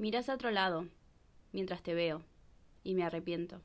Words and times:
Miras 0.00 0.28
a 0.28 0.34
otro 0.34 0.52
lado, 0.52 0.86
mientras 1.50 1.82
te 1.82 1.92
veo, 1.92 2.22
y 2.84 2.94
me 2.94 3.02
arrepiento. 3.02 3.60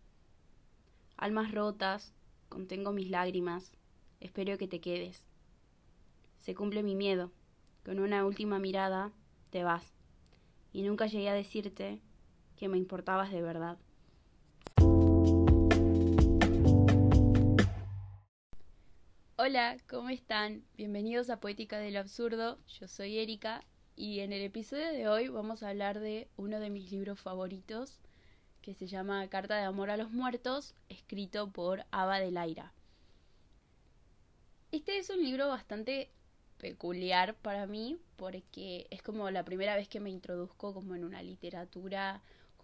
Almas 1.15 1.51
rotas, 1.51 2.11
contengo 2.49 2.91
mis 2.91 3.11
lágrimas, 3.11 3.77
espero 4.19 4.57
que 4.57 4.67
te 4.67 4.81
quedes. 4.81 5.27
Se 6.39 6.55
cumple 6.55 6.81
mi 6.81 6.95
miedo, 6.95 7.31
con 7.85 7.99
una 7.99 8.25
última 8.25 8.57
mirada 8.57 9.11
te 9.51 9.63
vas, 9.63 9.93
y 10.71 10.81
nunca 10.81 11.05
llegué 11.05 11.29
a 11.29 11.35
decirte 11.35 12.01
que 12.57 12.67
me 12.67 12.79
importabas 12.79 13.31
de 13.31 13.41
verdad. 13.43 13.77
Hola, 19.35 19.77
¿cómo 19.87 20.09
están? 20.09 20.63
Bienvenidos 20.77 21.29
a 21.29 21.39
Poética 21.39 21.77
del 21.77 21.95
Absurdo, 21.95 22.57
yo 22.65 22.87
soy 22.87 23.19
Erika 23.19 23.63
y 23.95 24.21
en 24.21 24.33
el 24.33 24.41
episodio 24.41 24.91
de 24.91 25.07
hoy 25.07 25.27
vamos 25.27 25.63
a 25.63 25.69
hablar 25.69 25.99
de 25.99 26.27
uno 26.37 26.59
de 26.59 26.69
mis 26.69 26.91
libros 26.91 27.19
favoritos 27.19 27.99
que 28.61 28.73
se 28.73 28.87
llama 28.87 29.27
Carta 29.27 29.57
de 29.57 29.63
Amor 29.63 29.89
a 29.89 29.97
los 29.97 30.11
Muertos, 30.11 30.73
escrito 30.89 31.51
por 31.51 31.85
Ava 31.91 32.19
de 32.19 32.31
Laira. 32.31 32.73
Este 34.71 34.97
es 34.97 35.09
un 35.09 35.21
libro 35.21 35.47
bastante 35.47 36.09
peculiar 36.57 37.35
para 37.35 37.67
mí 37.67 37.97
porque 38.15 38.87
es 38.89 39.01
como 39.03 39.29
la 39.29 39.43
primera 39.43 39.75
vez 39.75 39.87
que 39.87 39.99
me 39.99 40.09
introduzco 40.09 40.73
como 40.73 40.95
en 40.95 41.03
una 41.03 41.21
literatura 41.21 42.21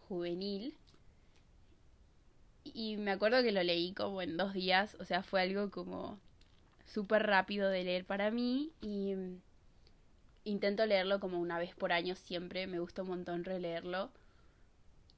juvenil 0.08 0.76
y 2.64 2.98
me 2.98 3.12
acuerdo 3.12 3.44
que 3.44 3.52
lo 3.52 3.62
leí 3.62 3.94
como 3.94 4.22
en 4.22 4.38
dos 4.38 4.54
días, 4.54 4.96
o 5.00 5.06
sea, 5.06 5.22
fue 5.22 5.42
algo 5.42 5.70
como 5.70 6.20
súper 6.86 7.28
rápido 7.28 7.70
de 7.70 7.84
leer 7.84 8.06
para 8.06 8.32
mí 8.32 8.72
y 8.82 9.16
intento 10.44 10.86
leerlo 10.86 11.20
como 11.20 11.40
una 11.40 11.60
vez 11.60 11.76
por 11.76 11.92
año 11.92 12.16
siempre, 12.16 12.68
me 12.68 12.80
gusta 12.80 13.04
un 13.04 13.10
montón 13.10 13.44
releerlo. 13.44 14.12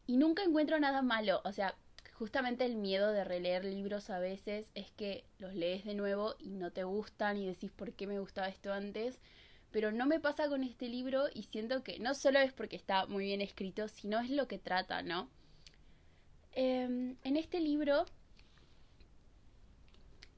Y 0.07 0.17
nunca 0.17 0.43
encuentro 0.43 0.79
nada 0.79 1.01
malo, 1.01 1.41
o 1.45 1.51
sea, 1.51 1.75
justamente 2.13 2.65
el 2.65 2.75
miedo 2.75 3.11
de 3.11 3.23
releer 3.23 3.65
libros 3.65 4.09
a 4.09 4.19
veces 4.19 4.69
es 4.75 4.91
que 4.91 5.23
los 5.39 5.55
lees 5.55 5.85
de 5.85 5.95
nuevo 5.95 6.35
y 6.37 6.49
no 6.49 6.71
te 6.71 6.83
gustan 6.83 7.37
y 7.37 7.47
decís 7.47 7.71
por 7.71 7.93
qué 7.93 8.07
me 8.07 8.19
gustaba 8.19 8.47
esto 8.47 8.71
antes. 8.71 9.19
Pero 9.71 9.91
no 9.91 10.05
me 10.05 10.19
pasa 10.19 10.49
con 10.49 10.63
este 10.63 10.87
libro 10.87 11.25
y 11.33 11.43
siento 11.43 11.81
que 11.81 11.97
no 11.99 12.13
solo 12.13 12.39
es 12.39 12.53
porque 12.53 12.75
está 12.75 13.05
muy 13.07 13.25
bien 13.25 13.41
escrito, 13.41 13.87
sino 13.87 14.19
es 14.19 14.29
lo 14.29 14.47
que 14.47 14.59
trata, 14.59 15.01
¿no? 15.01 15.29
Em, 16.51 17.15
en 17.23 17.37
este 17.37 17.59
libro 17.59 18.05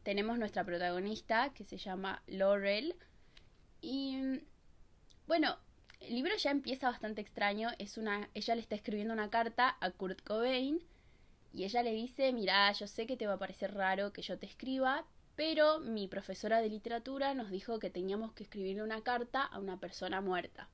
tenemos 0.03 0.37
nuestra 0.37 0.63
protagonista 0.63 1.51
que 1.53 1.63
se 1.63 1.77
llama 1.77 2.21
Laurel 2.27 2.95
y 3.81 4.41
bueno, 5.27 5.57
el 6.01 6.15
libro 6.15 6.35
ya 6.35 6.51
empieza 6.51 6.89
bastante 6.89 7.21
extraño. 7.21 7.69
Es 7.79 7.97
una, 7.97 8.29
ella 8.33 8.55
le 8.55 8.61
está 8.61 8.75
escribiendo 8.75 9.13
una 9.13 9.29
carta 9.29 9.77
a 9.79 9.91
Kurt 9.91 10.21
Cobain 10.21 10.79
y 11.53 11.63
ella 11.63 11.83
le 11.83 11.93
dice, 11.93 12.33
mira, 12.33 12.71
yo 12.73 12.87
sé 12.87 13.05
que 13.05 13.15
te 13.15 13.27
va 13.27 13.33
a 13.33 13.39
parecer 13.39 13.73
raro 13.73 14.11
que 14.11 14.21
yo 14.21 14.37
te 14.37 14.45
escriba, 14.47 15.05
pero 15.35 15.79
mi 15.79 16.07
profesora 16.07 16.61
de 16.61 16.69
literatura 16.69 17.33
nos 17.35 17.49
dijo 17.51 17.79
que 17.79 17.89
teníamos 17.89 18.33
que 18.33 18.43
escribirle 18.43 18.83
una 18.83 19.01
carta 19.01 19.43
a 19.43 19.59
una 19.59 19.79
persona 19.79 20.19
muerta. 20.19 20.69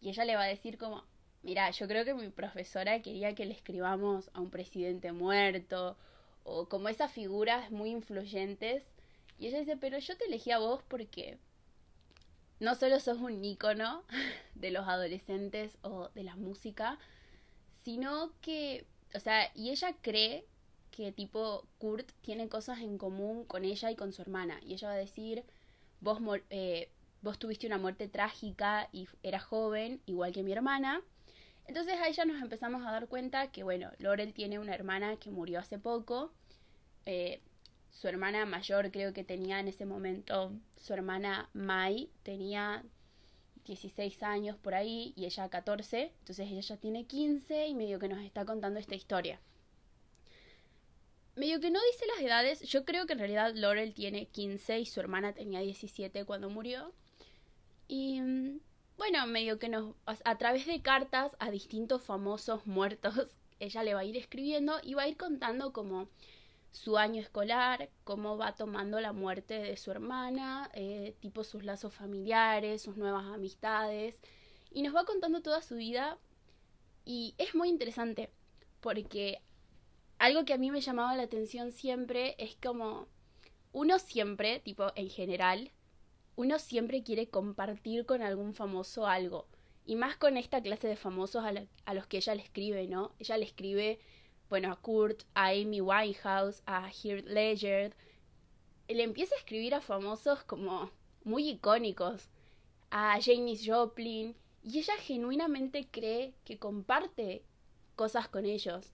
Y 0.00 0.10
ella 0.10 0.24
le 0.24 0.36
va 0.36 0.44
a 0.44 0.48
decir 0.48 0.78
como, 0.78 1.04
mira, 1.42 1.70
yo 1.70 1.88
creo 1.88 2.04
que 2.04 2.14
mi 2.14 2.28
profesora 2.28 3.00
quería 3.02 3.34
que 3.34 3.46
le 3.46 3.54
escribamos 3.54 4.30
a 4.34 4.40
un 4.40 4.50
presidente 4.50 5.12
muerto 5.12 5.96
o 6.44 6.68
como 6.68 6.88
esas 6.88 7.10
figuras 7.12 7.70
muy 7.70 7.90
influyentes. 7.90 8.84
Y 9.38 9.48
ella 9.48 9.60
dice, 9.60 9.76
pero 9.76 9.98
yo 9.98 10.16
te 10.16 10.26
elegí 10.26 10.50
a 10.50 10.58
vos 10.58 10.82
porque 10.88 11.38
no 12.60 12.74
solo 12.74 13.00
sos 13.00 13.18
un 13.18 13.44
ícono 13.44 14.04
de 14.54 14.70
los 14.70 14.86
adolescentes 14.88 15.76
o 15.82 16.08
de 16.14 16.24
la 16.24 16.36
música, 16.36 16.98
sino 17.84 18.32
que, 18.40 18.86
o 19.14 19.20
sea, 19.20 19.50
y 19.54 19.70
ella 19.70 19.94
cree 20.00 20.46
que 20.90 21.12
tipo 21.12 21.66
Kurt 21.78 22.10
tiene 22.22 22.48
cosas 22.48 22.80
en 22.80 22.96
común 22.96 23.44
con 23.44 23.64
ella 23.64 23.90
y 23.90 23.96
con 23.96 24.12
su 24.12 24.22
hermana. 24.22 24.58
Y 24.62 24.72
ella 24.72 24.88
va 24.88 24.94
a 24.94 24.98
decir, 24.98 25.44
vos, 26.00 26.20
eh, 26.50 26.90
vos 27.20 27.38
tuviste 27.38 27.66
una 27.66 27.78
muerte 27.78 28.08
trágica 28.08 28.88
y 28.92 29.06
eras 29.22 29.44
joven, 29.44 30.00
igual 30.06 30.32
que 30.32 30.42
mi 30.42 30.52
hermana. 30.52 31.02
Entonces 31.66 31.94
a 32.00 32.08
ella 32.08 32.24
nos 32.24 32.40
empezamos 32.40 32.86
a 32.86 32.92
dar 32.92 33.08
cuenta 33.08 33.50
que, 33.50 33.62
bueno, 33.62 33.90
Laurel 33.98 34.32
tiene 34.32 34.58
una 34.58 34.74
hermana 34.74 35.16
que 35.16 35.30
murió 35.30 35.58
hace 35.58 35.78
poco. 35.78 36.32
Eh, 37.04 37.42
su 38.00 38.08
hermana 38.08 38.44
mayor 38.44 38.90
creo 38.90 39.14
que 39.14 39.24
tenía 39.24 39.58
en 39.58 39.68
ese 39.68 39.86
momento, 39.86 40.52
su 40.76 40.92
hermana 40.92 41.48
Mai 41.54 42.10
tenía 42.22 42.84
16 43.64 44.22
años 44.22 44.56
por 44.58 44.74
ahí 44.74 45.14
y 45.16 45.24
ella 45.24 45.48
14, 45.48 46.12
entonces 46.18 46.50
ella 46.50 46.60
ya 46.60 46.76
tiene 46.76 47.06
15 47.06 47.68
y 47.68 47.74
medio 47.74 47.98
que 47.98 48.08
nos 48.08 48.22
está 48.22 48.44
contando 48.44 48.78
esta 48.78 48.94
historia. 48.94 49.40
Medio 51.36 51.58
que 51.58 51.70
no 51.70 51.80
dice 51.90 52.04
las 52.14 52.22
edades, 52.22 52.60
yo 52.68 52.84
creo 52.84 53.06
que 53.06 53.14
en 53.14 53.18
realidad 53.18 53.52
Laurel 53.54 53.94
tiene 53.94 54.26
15 54.26 54.78
y 54.80 54.86
su 54.86 55.00
hermana 55.00 55.32
tenía 55.32 55.60
17 55.60 56.24
cuando 56.26 56.50
murió. 56.50 56.92
Y 57.88 58.20
bueno, 58.98 59.26
medio 59.26 59.58
que 59.58 59.68
nos, 59.70 59.94
a 60.06 60.38
través 60.38 60.66
de 60.66 60.82
cartas 60.82 61.34
a 61.38 61.50
distintos 61.50 62.02
famosos 62.02 62.66
muertos, 62.66 63.14
ella 63.58 63.82
le 63.82 63.94
va 63.94 64.00
a 64.00 64.04
ir 64.04 64.18
escribiendo 64.18 64.80
y 64.82 64.94
va 64.94 65.04
a 65.04 65.08
ir 65.08 65.16
contando 65.16 65.72
como 65.72 66.08
su 66.76 66.98
año 66.98 67.22
escolar, 67.22 67.88
cómo 68.04 68.36
va 68.36 68.54
tomando 68.54 69.00
la 69.00 69.14
muerte 69.14 69.54
de 69.54 69.78
su 69.78 69.90
hermana, 69.90 70.70
eh, 70.74 71.16
tipo 71.20 71.42
sus 71.42 71.64
lazos 71.64 71.94
familiares, 71.94 72.82
sus 72.82 72.98
nuevas 72.98 73.24
amistades, 73.24 74.14
y 74.70 74.82
nos 74.82 74.94
va 74.94 75.06
contando 75.06 75.40
toda 75.40 75.62
su 75.62 75.76
vida 75.76 76.18
y 77.06 77.34
es 77.38 77.54
muy 77.54 77.70
interesante 77.70 78.30
porque 78.80 79.40
algo 80.18 80.44
que 80.44 80.52
a 80.52 80.58
mí 80.58 80.70
me 80.70 80.82
llamaba 80.82 81.16
la 81.16 81.22
atención 81.22 81.72
siempre 81.72 82.34
es 82.38 82.56
como 82.56 83.08
uno 83.72 83.98
siempre, 83.98 84.60
tipo 84.60 84.92
en 84.96 85.08
general, 85.08 85.72
uno 86.36 86.58
siempre 86.58 87.02
quiere 87.02 87.30
compartir 87.30 88.04
con 88.04 88.20
algún 88.20 88.52
famoso 88.52 89.06
algo. 89.06 89.48
Y 89.86 89.96
más 89.96 90.16
con 90.16 90.36
esta 90.36 90.60
clase 90.60 90.88
de 90.88 90.96
famosos 90.96 91.42
a, 91.42 91.52
a 91.86 91.94
los 91.94 92.06
que 92.06 92.18
ella 92.18 92.34
le 92.34 92.42
escribe, 92.42 92.86
¿no? 92.86 93.12
Ella 93.18 93.38
le 93.38 93.46
escribe 93.46 93.98
bueno, 94.48 94.72
a 94.72 94.76
Kurt, 94.76 95.22
a 95.34 95.48
Amy 95.48 95.80
Winehouse, 95.80 96.62
a 96.66 96.88
Heath 96.88 97.24
Ledger. 97.26 97.94
Le 98.88 99.02
empieza 99.02 99.34
a 99.34 99.38
escribir 99.38 99.74
a 99.74 99.80
famosos 99.80 100.44
como 100.44 100.90
muy 101.24 101.48
icónicos, 101.48 102.28
a 102.90 103.18
Janis 103.20 103.62
Joplin, 103.66 104.36
y 104.62 104.78
ella 104.78 104.94
genuinamente 104.98 105.88
cree 105.90 106.34
que 106.44 106.58
comparte 106.58 107.42
cosas 107.96 108.28
con 108.28 108.46
ellos. 108.46 108.92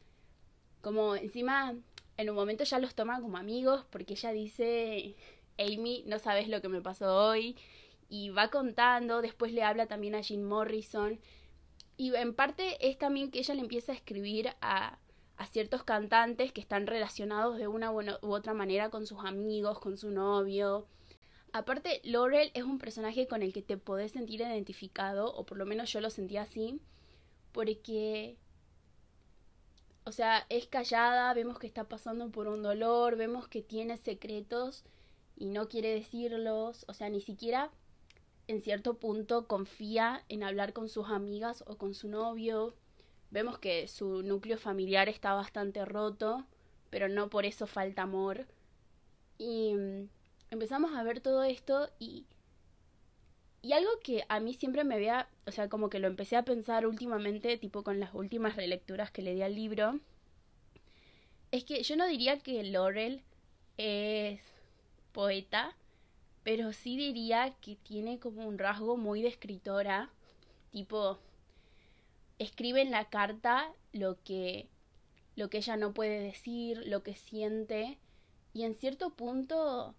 Como 0.81 1.15
encima 1.17 1.75
en 2.17 2.31
un 2.31 2.37
momento 2.37 2.65
ya 2.65 2.79
los 2.79 2.95
toma 2.95 3.21
como 3.21 3.37
amigos 3.37 3.85
porque 3.91 4.15
ella 4.15 4.33
dice, 4.33 5.15
Amy, 5.59 6.05
no 6.07 6.19
sabes 6.19 6.49
lo 6.49 6.61
que 6.61 6.69
me 6.69 6.81
pasó 6.81 7.29
hoy, 7.29 7.57
y 8.09 8.31
va 8.31 8.49
contando, 8.49 9.23
después 9.23 9.53
le 9.53 9.62
habla 9.62 9.87
también 9.87 10.15
a 10.15 10.23
Jim 10.23 10.43
Morrison, 10.43 11.19
y 11.97 12.15
en 12.15 12.35
parte 12.35 12.89
es 12.89 12.99
también 12.99 13.31
que 13.31 13.39
ella 13.39 13.55
le 13.55 13.61
empieza 13.61 13.93
a 13.93 13.95
escribir 13.95 14.51
a 14.61 14.99
a 15.43 15.47
ciertos 15.47 15.83
cantantes 15.83 16.53
que 16.53 16.61
están 16.61 16.87
relacionados 16.87 17.59
de 17.59 17.67
una 17.67 17.91
u 17.91 18.33
otra 18.33 18.55
manera 18.55 18.91
con 18.91 19.09
sus 19.09 19.25
amigos, 19.25 19.81
con 19.81 19.99
su 19.99 20.13
novio. 20.13 20.87
Aparte, 21.53 22.01
Laurel 22.05 22.53
es 22.55 22.63
un 22.63 22.79
personaje 22.79 23.27
con 23.27 23.43
el 23.43 23.53
que 23.53 23.61
te 23.61 23.77
podés 23.77 24.13
sentir 24.13 24.41
identificado, 24.41 25.35
o 25.35 25.45
por 25.45 25.59
lo 25.59 25.67
menos 25.67 25.93
yo 25.93 26.01
lo 26.01 26.11
sentía 26.11 26.43
así, 26.43 26.81
porque, 27.51 28.37
o 30.05 30.13
sea, 30.13 30.47
es 30.49 30.69
callada, 30.69 31.35
vemos 31.35 31.59
que 31.59 31.67
está 31.67 31.89
pasando 31.89 32.31
por 32.31 32.47
un 32.47 32.63
dolor, 32.63 33.17
vemos 33.17 33.49
que 33.49 33.63
tiene 33.63 33.97
secretos 33.97 34.85
y 35.37 35.47
no 35.47 35.69
quiere 35.69 35.93
decirlos, 35.93 36.85
o 36.87 36.95
sea, 36.95 37.09
ni 37.09 37.21
siquiera 37.21 37.73
en 38.47 38.63
cierto 38.63 38.95
punto 38.95 39.49
confía 39.49 40.25
en 40.29 40.45
hablar 40.45 40.73
con 40.73 40.88
sus 40.88 41.09
amigas 41.09 41.65
o 41.67 41.79
con 41.79 41.95
su 41.95 42.09
novio 42.09 42.77
vemos 43.32 43.58
que 43.58 43.88
su 43.88 44.23
núcleo 44.23 44.58
familiar 44.58 45.08
está 45.08 45.32
bastante 45.32 45.84
roto, 45.84 46.46
pero 46.90 47.08
no 47.08 47.31
por 47.31 47.46
eso 47.46 47.67
falta 47.67 48.02
amor. 48.02 48.46
Y 49.38 49.75
mm, 49.75 50.08
empezamos 50.50 50.93
a 50.94 51.02
ver 51.02 51.20
todo 51.20 51.43
esto 51.43 51.90
y... 51.99 52.26
Y 53.64 53.75
algo 53.75 53.90
que 54.02 54.25
a 54.29 54.40
mí 54.40 54.55
siempre 54.55 54.82
me 54.82 54.96
había, 54.96 55.29
o 55.46 55.52
sea, 55.52 55.69
como 55.69 55.88
que 55.88 56.00
lo 56.00 56.08
empecé 56.08 56.37
a 56.37 56.44
pensar 56.44 56.84
últimamente, 56.84 57.56
tipo 57.58 57.84
con 57.84 58.00
las 58.00 58.12
últimas 58.12 58.56
relecturas 58.56 59.12
que 59.12 59.23
le 59.23 59.35
di 59.35 59.43
al 59.43 59.55
libro, 59.55 60.00
es 61.52 61.62
que 61.64 61.81
yo 61.85 61.94
no 61.94 62.08
diría 62.08 62.40
que 62.40 62.64
Laurel 62.64 63.23
es 63.78 64.40
poeta, 65.12 65.76
pero 66.43 66.73
sí 66.73 66.96
diría 66.96 67.55
que 67.61 67.76
tiene 67.76 68.19
como 68.19 68.44
un 68.49 68.58
rasgo 68.58 68.96
muy 68.96 69.23
de 69.23 69.28
escritora, 69.28 70.11
tipo 70.73 71.20
escribe 72.38 72.81
en 72.81 72.90
la 72.90 73.08
carta 73.08 73.73
lo 73.93 74.23
que 74.23 74.69
lo 75.34 75.49
que 75.49 75.58
ella 75.58 75.76
no 75.76 75.94
puede 75.94 76.20
decir, 76.20 76.82
lo 76.87 77.02
que 77.02 77.14
siente 77.14 77.99
y 78.52 78.64
en 78.64 78.75
cierto 78.75 79.11
punto 79.11 79.94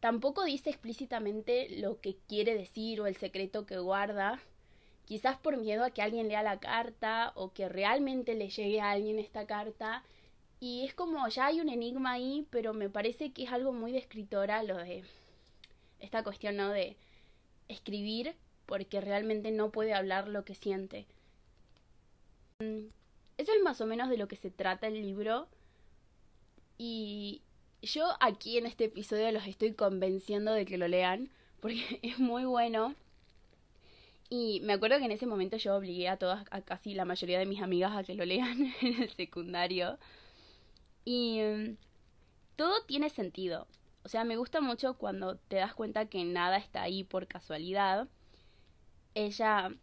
tampoco 0.00 0.44
dice 0.44 0.70
explícitamente 0.70 1.68
lo 1.80 2.00
que 2.00 2.16
quiere 2.28 2.54
decir 2.54 3.00
o 3.00 3.06
el 3.06 3.16
secreto 3.16 3.66
que 3.66 3.78
guarda 3.78 4.40
quizás 5.08 5.38
por 5.38 5.56
miedo 5.56 5.84
a 5.84 5.90
que 5.90 6.02
alguien 6.02 6.28
lea 6.28 6.42
la 6.42 6.60
carta 6.60 7.32
o 7.34 7.54
que 7.54 7.66
realmente 7.70 8.34
le 8.34 8.50
llegue 8.50 8.82
a 8.82 8.90
alguien 8.90 9.18
esta 9.18 9.46
carta. 9.46 10.04
Y 10.60 10.84
es 10.84 10.92
como, 10.92 11.26
ya 11.28 11.46
hay 11.46 11.62
un 11.62 11.70
enigma 11.70 12.12
ahí, 12.12 12.46
pero 12.50 12.74
me 12.74 12.90
parece 12.90 13.32
que 13.32 13.44
es 13.44 13.50
algo 13.50 13.72
muy 13.72 13.90
de 13.90 13.98
escritora 13.98 14.62
lo 14.62 14.76
de 14.76 15.04
esta 15.98 16.22
cuestión, 16.22 16.56
¿no? 16.56 16.68
De 16.68 16.98
escribir 17.68 18.34
porque 18.68 19.00
realmente 19.00 19.50
no 19.50 19.72
puede 19.72 19.94
hablar 19.94 20.28
lo 20.28 20.44
que 20.44 20.54
siente. 20.54 21.06
Mm, 22.60 22.88
eso 23.38 23.52
es 23.52 23.62
más 23.64 23.80
o 23.80 23.86
menos 23.86 24.10
de 24.10 24.18
lo 24.18 24.28
que 24.28 24.36
se 24.36 24.50
trata 24.50 24.86
el 24.86 25.00
libro. 25.00 25.48
Y 26.76 27.40
yo 27.80 28.06
aquí 28.20 28.58
en 28.58 28.66
este 28.66 28.84
episodio 28.84 29.32
los 29.32 29.46
estoy 29.46 29.72
convenciendo 29.72 30.52
de 30.52 30.66
que 30.66 30.76
lo 30.76 30.86
lean 30.86 31.30
porque 31.60 31.98
es 32.02 32.18
muy 32.18 32.44
bueno. 32.44 32.94
Y 34.28 34.60
me 34.64 34.74
acuerdo 34.74 34.98
que 34.98 35.06
en 35.06 35.12
ese 35.12 35.26
momento 35.26 35.56
yo 35.56 35.74
obligué 35.74 36.08
a 36.10 36.18
todas, 36.18 36.44
a 36.50 36.60
casi 36.60 36.92
la 36.92 37.06
mayoría 37.06 37.38
de 37.38 37.46
mis 37.46 37.62
amigas 37.62 37.96
a 37.96 38.04
que 38.04 38.14
lo 38.14 38.26
lean 38.26 38.74
en 38.82 39.02
el 39.02 39.10
secundario. 39.10 39.98
Y 41.06 41.40
mm, 41.40 41.76
todo 42.56 42.84
tiene 42.86 43.08
sentido. 43.08 43.66
O 44.04 44.10
sea, 44.10 44.24
me 44.24 44.36
gusta 44.36 44.60
mucho 44.60 44.98
cuando 44.98 45.36
te 45.36 45.56
das 45.56 45.74
cuenta 45.74 46.06
que 46.06 46.22
nada 46.24 46.58
está 46.58 46.82
ahí 46.82 47.02
por 47.02 47.26
casualidad. 47.26 48.08
Ella 49.18 49.74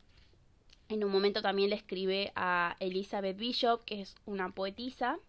en 0.87 1.03
un 1.03 1.11
momento 1.11 1.41
también 1.41 1.69
le 1.69 1.75
escribe 1.75 2.31
a 2.35 2.77
Elizabeth 2.79 3.35
Bishop, 3.35 3.83
que 3.83 3.99
es 3.99 4.15
una 4.25 4.51
poetisa. 4.51 5.19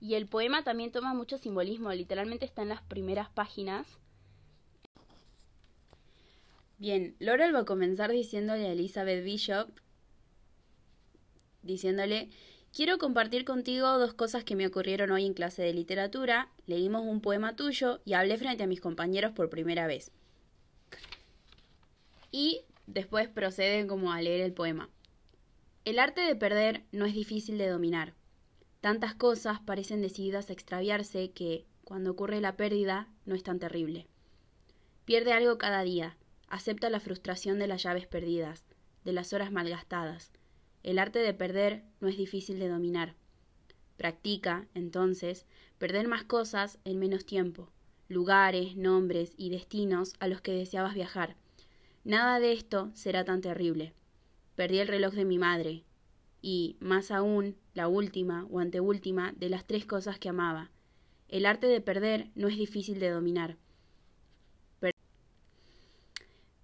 Y 0.00 0.14
el 0.14 0.28
poema 0.28 0.62
también 0.62 0.92
toma 0.92 1.14
mucho 1.14 1.36
simbolismo, 1.36 1.92
literalmente 1.92 2.44
está 2.44 2.62
en 2.62 2.68
las 2.68 2.82
primeras 2.82 3.28
páginas. 3.28 3.88
Bien, 6.78 7.16
Laurel 7.18 7.52
va 7.52 7.60
a 7.60 7.64
comenzar 7.64 8.12
diciéndole 8.12 8.68
a 8.68 8.72
Elizabeth 8.72 9.24
Bishop, 9.24 9.68
diciéndole, 11.62 12.30
quiero 12.72 12.98
compartir 12.98 13.44
contigo 13.44 13.98
dos 13.98 14.14
cosas 14.14 14.44
que 14.44 14.54
me 14.54 14.68
ocurrieron 14.68 15.10
hoy 15.10 15.26
en 15.26 15.34
clase 15.34 15.62
de 15.62 15.74
literatura, 15.74 16.52
leímos 16.66 17.02
un 17.02 17.20
poema 17.20 17.56
tuyo 17.56 18.00
y 18.04 18.12
hablé 18.12 18.38
frente 18.38 18.62
a 18.62 18.68
mis 18.68 18.80
compañeros 18.80 19.32
por 19.32 19.50
primera 19.50 19.88
vez. 19.88 20.12
Y 22.36 22.62
después 22.88 23.28
procede 23.28 23.86
como 23.86 24.10
a 24.10 24.20
leer 24.20 24.40
el 24.40 24.52
poema. 24.52 24.90
El 25.84 26.00
arte 26.00 26.22
de 26.22 26.34
perder 26.34 26.82
no 26.90 27.06
es 27.06 27.14
difícil 27.14 27.58
de 27.58 27.68
dominar. 27.68 28.14
Tantas 28.80 29.14
cosas 29.14 29.60
parecen 29.60 30.02
decididas 30.02 30.50
a 30.50 30.52
extraviarse 30.52 31.30
que, 31.30 31.64
cuando 31.84 32.10
ocurre 32.10 32.40
la 32.40 32.56
pérdida, 32.56 33.06
no 33.24 33.36
es 33.36 33.44
tan 33.44 33.60
terrible. 33.60 34.08
Pierde 35.04 35.32
algo 35.32 35.58
cada 35.58 35.84
día, 35.84 36.16
Acepta 36.48 36.90
la 36.90 37.00
frustración 37.00 37.60
de 37.60 37.68
las 37.68 37.84
llaves 37.84 38.08
perdidas, 38.08 38.64
de 39.04 39.12
las 39.12 39.32
horas 39.32 39.52
malgastadas. 39.52 40.32
El 40.82 40.98
arte 40.98 41.20
de 41.20 41.34
perder 41.34 41.84
no 42.00 42.08
es 42.08 42.16
difícil 42.16 42.58
de 42.58 42.68
dominar. 42.68 43.14
Practica, 43.96 44.66
entonces, 44.74 45.46
perder 45.78 46.08
más 46.08 46.24
cosas 46.24 46.78
en 46.84 46.98
menos 46.98 47.24
tiempo, 47.24 47.70
lugares, 48.08 48.76
nombres 48.76 49.34
y 49.36 49.50
destinos 49.50 50.14
a 50.18 50.26
los 50.26 50.40
que 50.40 50.52
deseabas 50.52 50.94
viajar. 50.94 51.36
Nada 52.04 52.38
de 52.38 52.52
esto 52.52 52.90
será 52.94 53.24
tan 53.24 53.40
terrible. 53.40 53.94
Perdí 54.56 54.78
el 54.78 54.88
reloj 54.88 55.14
de 55.14 55.24
mi 55.24 55.38
madre, 55.38 55.84
y, 56.42 56.76
más 56.78 57.10
aún, 57.10 57.56
la 57.72 57.88
última 57.88 58.46
o 58.50 58.60
anteúltima 58.60 59.32
de 59.32 59.48
las 59.48 59.66
tres 59.66 59.86
cosas 59.86 60.18
que 60.18 60.28
amaba. 60.28 60.70
El 61.28 61.46
arte 61.46 61.66
de 61.66 61.80
perder 61.80 62.30
no 62.34 62.48
es 62.48 62.58
difícil 62.58 63.00
de 63.00 63.08
dominar. 63.08 63.56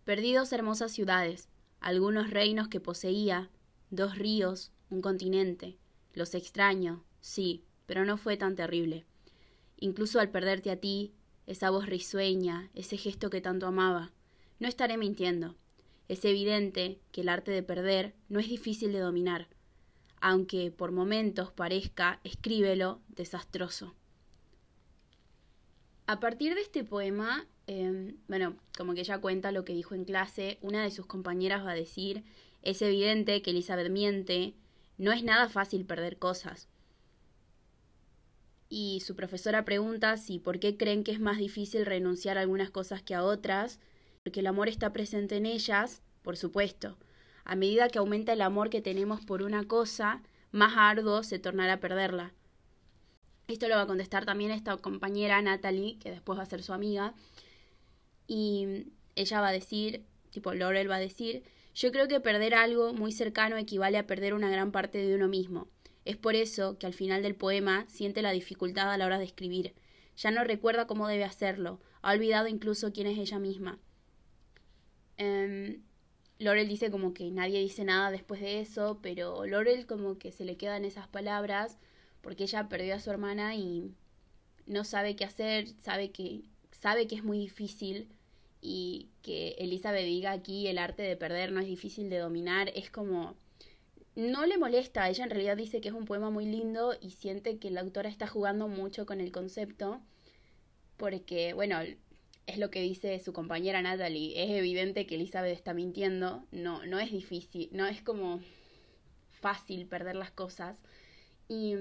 Perdí 0.05 0.35
dos 0.35 0.53
hermosas 0.53 0.93
ciudades, 0.93 1.49
algunos 1.81 2.31
reinos 2.31 2.69
que 2.69 2.81
poseía, 2.81 3.49
dos 3.91 4.19
ríos, 4.19 4.73
un 4.91 5.01
continente. 5.01 5.79
Los 6.13 6.35
extraño, 6.35 7.05
sí, 7.21 7.65
pero 7.87 8.05
no 8.05 8.19
fue 8.19 8.37
tan 8.37 8.57
terrible. 8.57 9.07
Incluso 9.79 10.21
al 10.21 10.31
perderte 10.31 10.71
a 10.71 10.77
ti, 10.77 11.15
esa 11.47 11.71
voz 11.71 11.87
risueña, 11.87 12.71
ese 12.75 12.99
gesto 12.99 13.31
que 13.31 13.41
tanto 13.41 13.67
amaba. 13.67 14.13
No 14.61 14.69
estaré 14.69 14.97
mintiendo. 14.97 15.57
Es 16.09 16.25
evidente 16.25 17.01
que 17.11 17.23
el 17.23 17.29
arte 17.29 17.51
de 17.51 17.65
perder 17.65 18.15
no 18.29 18.39
es 18.39 18.49
difícil 18.49 18.93
de 18.93 19.01
dominar, 19.01 19.49
aunque 20.21 20.71
por 20.71 20.93
momentos 20.93 21.51
parezca, 21.51 22.21
escríbelo, 22.23 23.01
desastroso. 23.09 23.95
A 26.07 26.21
partir 26.21 26.55
de 26.55 26.61
este 26.61 26.85
poema, 26.85 27.47
Em, 27.73 28.17
bueno, 28.27 28.57
como 28.77 28.95
que 28.95 29.03
ella 29.03 29.21
cuenta 29.21 29.53
lo 29.53 29.65
que 29.65 29.75
dijo 29.75 29.95
en 29.95 30.05
clase, 30.05 30.59
una 30.61 30.83
de 30.83 30.91
sus 30.91 31.07
compañeras 31.07 31.65
va 31.65 31.71
a 31.71 31.77
decir, 31.77 32.25
es 32.63 32.83
evidente 32.83 33.43
que 33.43 33.53
Elizabeth 33.53 33.93
miente, 33.93 34.55
no 34.99 35.13
es 35.13 35.23
nada 35.23 35.49
fácil 35.49 35.85
perder 35.85 36.19
cosas. 36.19 36.69
Y 38.69 38.99
su 39.07 39.15
profesora 39.15 39.65
pregunta 39.65 40.17
si 40.17 40.41
por 40.41 40.59
qué 40.59 40.77
creen 40.77 41.05
que 41.05 41.13
es 41.13 41.21
más 41.21 41.39
difícil 41.39 41.87
renunciar 41.87 42.39
a 42.39 42.41
algunas 42.41 42.71
cosas 42.71 43.03
que 43.03 43.15
a 43.15 43.23
otras, 43.23 43.79
porque 44.23 44.41
el 44.41 44.47
amor 44.47 44.69
está 44.69 44.93
presente 44.93 45.37
en 45.37 45.47
ellas, 45.47 46.03
por 46.23 46.37
supuesto. 46.37 46.99
A 47.45 47.57
medida 47.57 47.89
que 47.89 47.99
aumenta 47.99 48.35
el 48.35 48.43
amor 48.43 48.69
que 48.69 48.83
tenemos 48.83 49.25
por 49.25 49.43
una 49.43 49.65
cosa, 49.65 50.23
más 50.53 50.75
arduo 50.77 51.23
se 51.23 51.39
tornará 51.39 51.81
perderla. 51.81 52.35
Esto 53.49 53.67
lo 53.67 53.77
va 53.77 53.83
a 53.83 53.87
contestar 53.87 54.27
también 54.27 54.51
esta 54.51 54.77
compañera 54.77 55.41
Natalie, 55.41 55.99
que 55.99 56.11
después 56.11 56.39
va 56.39 56.43
a 56.43 56.47
ser 56.47 56.63
su 56.63 56.73
amiga, 56.73 57.15
y 58.27 58.87
ella 59.17 59.41
va 59.41 59.49
a 59.49 59.53
decir, 59.53 60.05
tipo 60.31 60.53
Laurel 60.53 60.91
va 60.91 60.97
a 60.97 61.01
decir, 61.01 61.43
yo 61.75 61.91
creo 61.91 62.07
que 62.07 62.21
perder 62.21 62.55
algo 62.55 62.93
muy 62.93 63.13
cercano 63.13 63.57
equivale 63.57 63.97
a 63.97 64.07
perder 64.07 64.35
una 64.35 64.51
gran 64.51 64.71
parte 64.71 64.99
de 64.99 65.15
uno 65.15 65.29
mismo. 65.29 65.67
Es 66.05 66.17
por 66.17 66.35
eso 66.35 66.79
que 66.79 66.87
al 66.87 66.95
final 66.95 67.23
del 67.23 67.35
poema 67.35 67.87
siente 67.89 68.23
la 68.23 68.33
dificultad 68.33 68.93
a 68.93 68.99
la 68.99 69.07
hora 69.07 69.19
de 69.19 69.25
escribir. 69.25 69.75
Ya 70.17 70.31
no 70.31 70.45
recuerda 70.45 70.87
cómo 70.87 71.09
debe 71.09 71.25
hacerlo, 71.25 71.81
ha 72.03 72.13
olvidado 72.13 72.49
incluso 72.49 72.93
quién 72.93 73.07
es 73.07 73.19
ella 73.19 73.39
misma. 73.39 73.79
Um, 75.21 75.83
Laurel 76.39 76.69
dice 76.69 76.91
como 76.91 77.13
que 77.13 77.31
nadie 77.31 77.61
dice 77.61 77.85
nada 77.85 78.11
después 78.11 78.41
de 78.41 78.61
eso, 78.61 78.99
pero 79.03 79.45
Laurel 79.45 79.87
como 79.87 80.19
que 80.19 80.33
se 80.33 80.47
le 80.47 80.57
quedan 80.57 80.87
esas 80.87 81.07
palabras 81.07 81.79
porque 82.23 82.45
ella 82.45 82.69
perdió 82.69 82.95
a 82.95 83.01
su 83.01 83.11
hermana 83.11 83.55
y 83.55 83.93
no 84.67 84.85
sabe 84.85 85.17
qué 85.17 85.25
hacer, 85.25 85.69
sabe 85.83 86.11
que 86.11 86.43
sabe 86.73 87.07
que 87.07 87.17
es 87.17 87.25
muy 87.25 87.39
difícil 87.39 88.09
y 88.63 89.09
que 89.23 89.51
Elizabeth 89.59 90.05
diga 90.05 90.33
aquí 90.33 90.67
el 90.69 90.79
arte 90.79 91.03
de 91.03 91.17
perder 91.17 91.53
no 91.53 91.61
es 91.61 91.67
difícil 91.67 92.09
de 92.11 92.19
dominar, 92.19 92.71
es 92.75 92.91
como... 92.91 93.37
No 94.17 94.45
le 94.45 94.59
molesta, 94.59 95.09
ella 95.09 95.25
en 95.25 95.31
realidad 95.31 95.57
dice 95.57 95.81
que 95.81 95.89
es 95.89 95.95
un 95.95 96.05
poema 96.05 96.31
muy 96.31 96.45
lindo 96.45 96.95
y 97.01 97.11
siente 97.11 97.59
que 97.59 97.71
la 97.71 97.81
autora 97.81 98.09
está 98.09 98.27
jugando 98.27 98.67
mucho 98.67 99.07
con 99.07 99.21
el 99.21 99.31
concepto, 99.31 100.01
porque, 100.97 101.55
bueno, 101.55 101.79
es 102.51 102.59
lo 102.59 102.71
que 102.71 102.83
dice 102.83 103.19
su 103.21 103.33
compañera 103.33 103.81
Natalie, 103.81 104.43
es 104.43 104.51
evidente 104.51 105.07
que 105.07 105.15
Elizabeth 105.15 105.55
está 105.55 105.73
mintiendo, 105.73 106.45
no, 106.51 106.85
no 106.85 106.99
es 106.99 107.13
difícil, 107.13 107.69
no 107.73 107.87
es 107.87 108.03
como 108.03 108.41
fácil 109.31 109.87
perder 109.87 110.17
las 110.17 110.33
cosas. 110.33 110.77
Y 111.49 111.75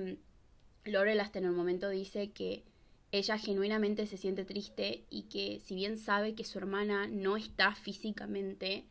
Laurel 0.85 1.19
hasta 1.19 1.39
en 1.39 1.45
el 1.45 1.51
momento 1.51 1.89
dice 1.89 2.31
que 2.31 2.63
ella 3.11 3.37
genuinamente 3.39 4.05
se 4.05 4.17
siente 4.17 4.45
triste 4.45 5.05
y 5.09 5.23
que 5.23 5.59
si 5.59 5.73
bien 5.75 5.97
sabe 5.97 6.35
que 6.35 6.45
su 6.45 6.59
hermana 6.59 7.07
no 7.07 7.35
está 7.35 7.73
físicamente, 7.73 8.85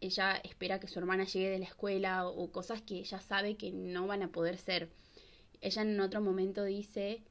ella 0.00 0.36
espera 0.36 0.78
que 0.78 0.86
su 0.86 1.00
hermana 1.00 1.24
llegue 1.24 1.50
de 1.50 1.58
la 1.58 1.64
escuela 1.64 2.28
o, 2.28 2.52
cosas 2.52 2.80
que 2.82 3.00
ella 3.00 3.20
sabe 3.20 3.56
que 3.56 3.72
no 3.72 4.06
van 4.06 4.22
a 4.22 4.30
poder 4.30 4.56
ser. 4.56 4.88
Ella 5.60 5.82
en 5.82 5.98
otro 5.98 6.20
momento 6.20 6.62
dice 6.62 7.22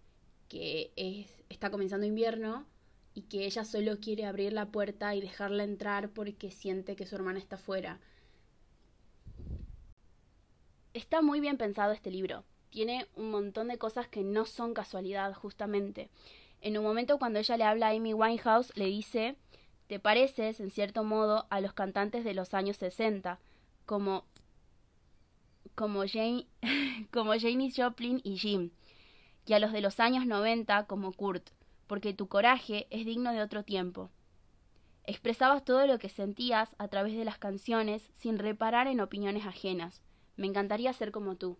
que 0.49 0.91
es, 0.97 1.27
está 1.49 1.69
comenzando 1.69 2.05
invierno 2.05 2.67
y 3.17 3.23
que 3.23 3.45
ella 3.45 3.65
solo 3.65 3.99
quiere 3.99 4.25
abrir 4.25 4.53
la 4.53 4.67
puerta 4.67 5.15
y 5.15 5.21
dejarla 5.21 5.63
entrar 5.63 6.09
porque 6.09 6.51
siente 6.51 6.95
que 6.95 7.07
su 7.07 7.15
hermana 7.15 7.39
está 7.39 7.57
fuera. 7.57 7.99
Está 10.93 11.21
muy 11.21 11.39
bien 11.39 11.57
pensado 11.57 11.93
este 11.93 12.11
libro 12.11 12.43
tiene 12.69 13.07
un 13.15 13.31
montón 13.31 13.69
de 13.69 13.77
cosas 13.77 14.07
que 14.07 14.23
no 14.23 14.45
son 14.45 14.73
casualidad, 14.73 15.33
justamente. 15.33 16.09
En 16.61 16.77
un 16.77 16.83
momento 16.83 17.17
cuando 17.17 17.39
ella 17.39 17.57
le 17.57 17.63
habla 17.63 17.87
a 17.87 17.91
Amy 17.91 18.13
Winehouse, 18.13 18.71
le 18.75 18.85
dice, 18.85 19.35
te 19.87 19.99
pareces, 19.99 20.59
en 20.59 20.71
cierto 20.71 21.03
modo, 21.03 21.47
a 21.49 21.61
los 21.61 21.73
cantantes 21.73 22.23
de 22.23 22.33
los 22.33 22.53
años 22.53 22.77
60, 22.77 23.39
como, 23.85 24.25
como, 25.75 26.03
Jane, 26.07 26.45
como 27.11 27.31
Janis 27.39 27.75
Joplin 27.75 28.21
y 28.23 28.37
Jim, 28.37 28.71
y 29.45 29.53
a 29.53 29.59
los 29.59 29.71
de 29.71 29.81
los 29.81 29.99
años 29.99 30.25
90 30.25 30.85
como 30.87 31.13
Kurt, 31.13 31.49
porque 31.87 32.13
tu 32.13 32.27
coraje 32.27 32.87
es 32.89 33.05
digno 33.05 33.31
de 33.33 33.41
otro 33.41 33.63
tiempo. 33.63 34.11
Expresabas 35.05 35.63
todo 35.63 35.87
lo 35.87 35.99
que 35.99 36.09
sentías 36.09 36.75
a 36.77 36.89
través 36.89 37.15
de 37.15 37.25
las 37.25 37.37
canciones 37.37 38.11
sin 38.17 38.37
reparar 38.37 38.87
en 38.87 38.99
opiniones 38.99 39.45
ajenas. 39.45 40.01
Me 40.35 40.47
encantaría 40.47 40.91
ser 40.93 41.11
como 41.11 41.35
tú. 41.35 41.57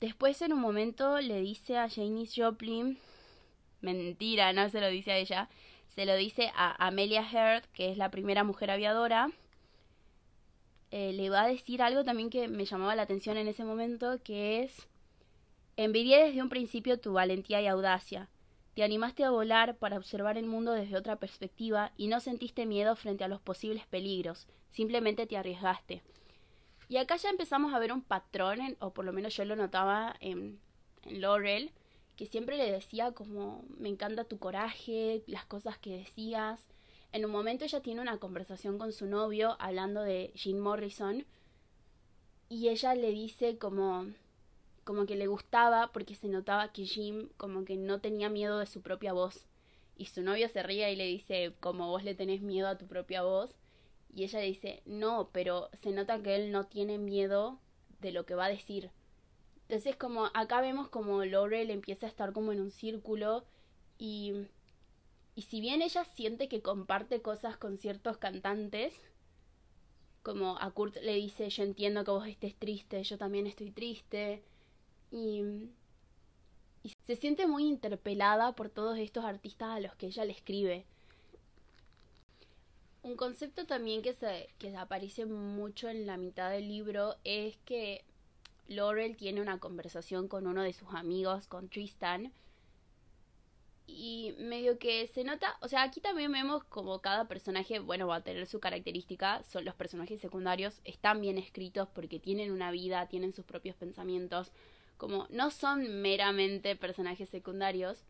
Después 0.00 0.40
en 0.42 0.52
un 0.52 0.60
momento 0.60 1.20
le 1.20 1.40
dice 1.40 1.78
a 1.78 1.88
Janis 1.88 2.34
Joplin, 2.36 2.98
mentira, 3.80 4.52
no 4.52 4.68
se 4.68 4.80
lo 4.80 4.88
dice 4.88 5.12
a 5.12 5.16
ella, 5.18 5.48
se 5.88 6.04
lo 6.04 6.14
dice 6.16 6.50
a 6.54 6.86
Amelia 6.86 7.22
Heard, 7.22 7.64
que 7.72 7.90
es 7.90 7.96
la 7.96 8.10
primera 8.10 8.44
mujer 8.44 8.70
aviadora. 8.70 9.30
Eh, 10.90 11.12
le 11.12 11.30
va 11.30 11.42
a 11.42 11.48
decir 11.48 11.82
algo 11.82 12.04
también 12.04 12.30
que 12.30 12.48
me 12.48 12.64
llamaba 12.64 12.94
la 12.94 13.02
atención 13.02 13.36
en 13.36 13.48
ese 13.48 13.64
momento, 13.64 14.18
que 14.22 14.62
es, 14.62 14.86
envidié 15.76 16.24
desde 16.24 16.42
un 16.42 16.48
principio 16.48 16.98
tu 16.98 17.12
valentía 17.12 17.60
y 17.60 17.66
audacia. 17.66 18.28
Te 18.74 18.82
animaste 18.82 19.24
a 19.24 19.30
volar 19.30 19.76
para 19.76 19.96
observar 19.96 20.36
el 20.36 20.46
mundo 20.46 20.72
desde 20.72 20.96
otra 20.96 21.16
perspectiva 21.16 21.92
y 21.96 22.08
no 22.08 22.20
sentiste 22.20 22.66
miedo 22.66 22.94
frente 22.96 23.24
a 23.24 23.28
los 23.28 23.40
posibles 23.40 23.86
peligros, 23.86 24.46
simplemente 24.70 25.26
te 25.26 25.36
arriesgaste. 25.36 26.02
Y 26.88 26.98
acá 26.98 27.16
ya 27.16 27.30
empezamos 27.30 27.74
a 27.74 27.78
ver 27.78 27.92
un 27.92 28.02
patrón, 28.02 28.76
o 28.80 28.92
por 28.92 29.04
lo 29.04 29.12
menos 29.12 29.34
yo 29.36 29.44
lo 29.44 29.56
notaba 29.56 30.14
en, 30.20 30.60
en 31.02 31.20
Laurel, 31.20 31.72
que 32.16 32.26
siempre 32.26 32.56
le 32.56 32.70
decía 32.70 33.12
como, 33.12 33.64
me 33.78 33.88
encanta 33.88 34.24
tu 34.24 34.38
coraje, 34.38 35.22
las 35.26 35.44
cosas 35.46 35.78
que 35.78 35.96
decías. 35.98 36.66
En 37.12 37.24
un 37.24 37.30
momento 37.30 37.64
ella 37.64 37.80
tiene 37.80 38.00
una 38.00 38.18
conversación 38.18 38.78
con 38.78 38.92
su 38.92 39.06
novio 39.06 39.56
hablando 39.58 40.02
de 40.02 40.32
Jim 40.34 40.58
Morrison 40.58 41.24
y 42.48 42.68
ella 42.68 42.94
le 42.94 43.10
dice 43.10 43.58
como 43.58 44.06
como 44.86 45.04
que 45.04 45.16
le 45.16 45.26
gustaba 45.26 45.92
porque 45.92 46.14
se 46.14 46.28
notaba 46.28 46.72
que 46.72 46.86
Jim 46.86 47.28
como 47.36 47.66
que 47.66 47.76
no 47.76 48.00
tenía 48.00 48.30
miedo 48.30 48.58
de 48.58 48.66
su 48.66 48.80
propia 48.80 49.12
voz. 49.12 49.46
Y 49.98 50.06
su 50.06 50.22
novio 50.22 50.48
se 50.48 50.62
ríe 50.62 50.90
y 50.90 50.96
le 50.96 51.04
dice 51.04 51.54
como 51.60 51.88
vos 51.88 52.04
le 52.04 52.14
tenés 52.14 52.40
miedo 52.40 52.68
a 52.68 52.78
tu 52.78 52.86
propia 52.86 53.22
voz 53.22 53.54
y 54.14 54.24
ella 54.24 54.40
le 54.40 54.46
dice 54.46 54.82
no 54.86 55.30
pero 55.32 55.68
se 55.82 55.90
nota 55.92 56.22
que 56.22 56.36
él 56.36 56.50
no 56.50 56.64
tiene 56.64 56.98
miedo 56.98 57.60
de 58.00 58.12
lo 58.12 58.24
que 58.24 58.34
va 58.34 58.46
a 58.46 58.50
decir 58.50 58.90
entonces 59.68 59.96
como 59.96 60.30
acá 60.32 60.60
vemos 60.60 60.88
como 60.88 61.24
Laurel 61.24 61.70
empieza 61.70 62.06
a 62.06 62.08
estar 62.08 62.32
como 62.32 62.52
en 62.52 62.60
un 62.60 62.70
círculo 62.70 63.44
y, 63.98 64.46
y 65.34 65.42
si 65.42 65.60
bien 65.60 65.82
ella 65.82 66.04
siente 66.04 66.48
que 66.48 66.62
comparte 66.62 67.20
cosas 67.20 67.56
con 67.56 67.78
ciertos 67.78 68.18
cantantes, 68.18 68.94
como 70.22 70.56
a 70.60 70.70
Kurt 70.70 70.96
le 71.02 71.14
dice 71.14 71.50
yo 71.50 71.64
entiendo 71.64 72.04
que 72.04 72.10
vos 72.12 72.28
estés 72.28 72.54
triste, 72.54 73.02
yo 73.02 73.18
también 73.18 73.48
estoy 73.48 73.72
triste, 73.72 74.44
y, 75.10 75.42
y 76.82 76.92
se 77.06 77.16
siente 77.16 77.46
muy 77.46 77.66
interpelada 77.66 78.52
por 78.52 78.70
todos 78.70 78.98
estos 78.98 79.24
artistas 79.24 79.70
a 79.70 79.80
los 79.80 79.94
que 79.96 80.06
ella 80.06 80.24
le 80.24 80.32
escribe. 80.32 80.86
Un 83.02 83.16
concepto 83.16 83.66
también 83.66 84.02
que, 84.02 84.14
se, 84.14 84.48
que 84.58 84.76
aparece 84.76 85.26
mucho 85.26 85.88
en 85.88 86.06
la 86.06 86.16
mitad 86.16 86.50
del 86.50 86.66
libro 86.66 87.14
es 87.22 87.56
que 87.58 88.04
Laurel 88.68 89.16
tiene 89.16 89.40
una 89.40 89.58
conversación 89.58 90.26
con 90.28 90.46
uno 90.46 90.62
de 90.62 90.72
sus 90.72 90.88
amigos, 90.92 91.46
con 91.46 91.68
Tristan. 91.68 92.32
Y 93.86 94.34
medio 94.38 94.78
que 94.80 95.06
se 95.06 95.22
nota, 95.22 95.56
o 95.60 95.68
sea, 95.68 95.82
aquí 95.82 96.00
también 96.00 96.32
vemos 96.32 96.64
como 96.64 97.00
cada 97.00 97.28
personaje, 97.28 97.78
bueno, 97.78 98.08
va 98.08 98.16
a 98.16 98.24
tener 98.24 98.44
su 98.46 98.58
característica, 98.58 99.44
son 99.44 99.64
los 99.64 99.76
personajes 99.76 100.20
secundarios, 100.20 100.80
están 100.82 101.20
bien 101.20 101.38
escritos 101.38 101.88
porque 101.94 102.18
tienen 102.18 102.50
una 102.50 102.72
vida, 102.72 103.06
tienen 103.06 103.32
sus 103.32 103.44
propios 103.44 103.76
pensamientos, 103.76 104.50
como 104.96 105.26
no 105.30 105.50
son 105.50 106.00
meramente 106.02 106.76
personajes 106.76 107.28
secundarios. 107.28 108.04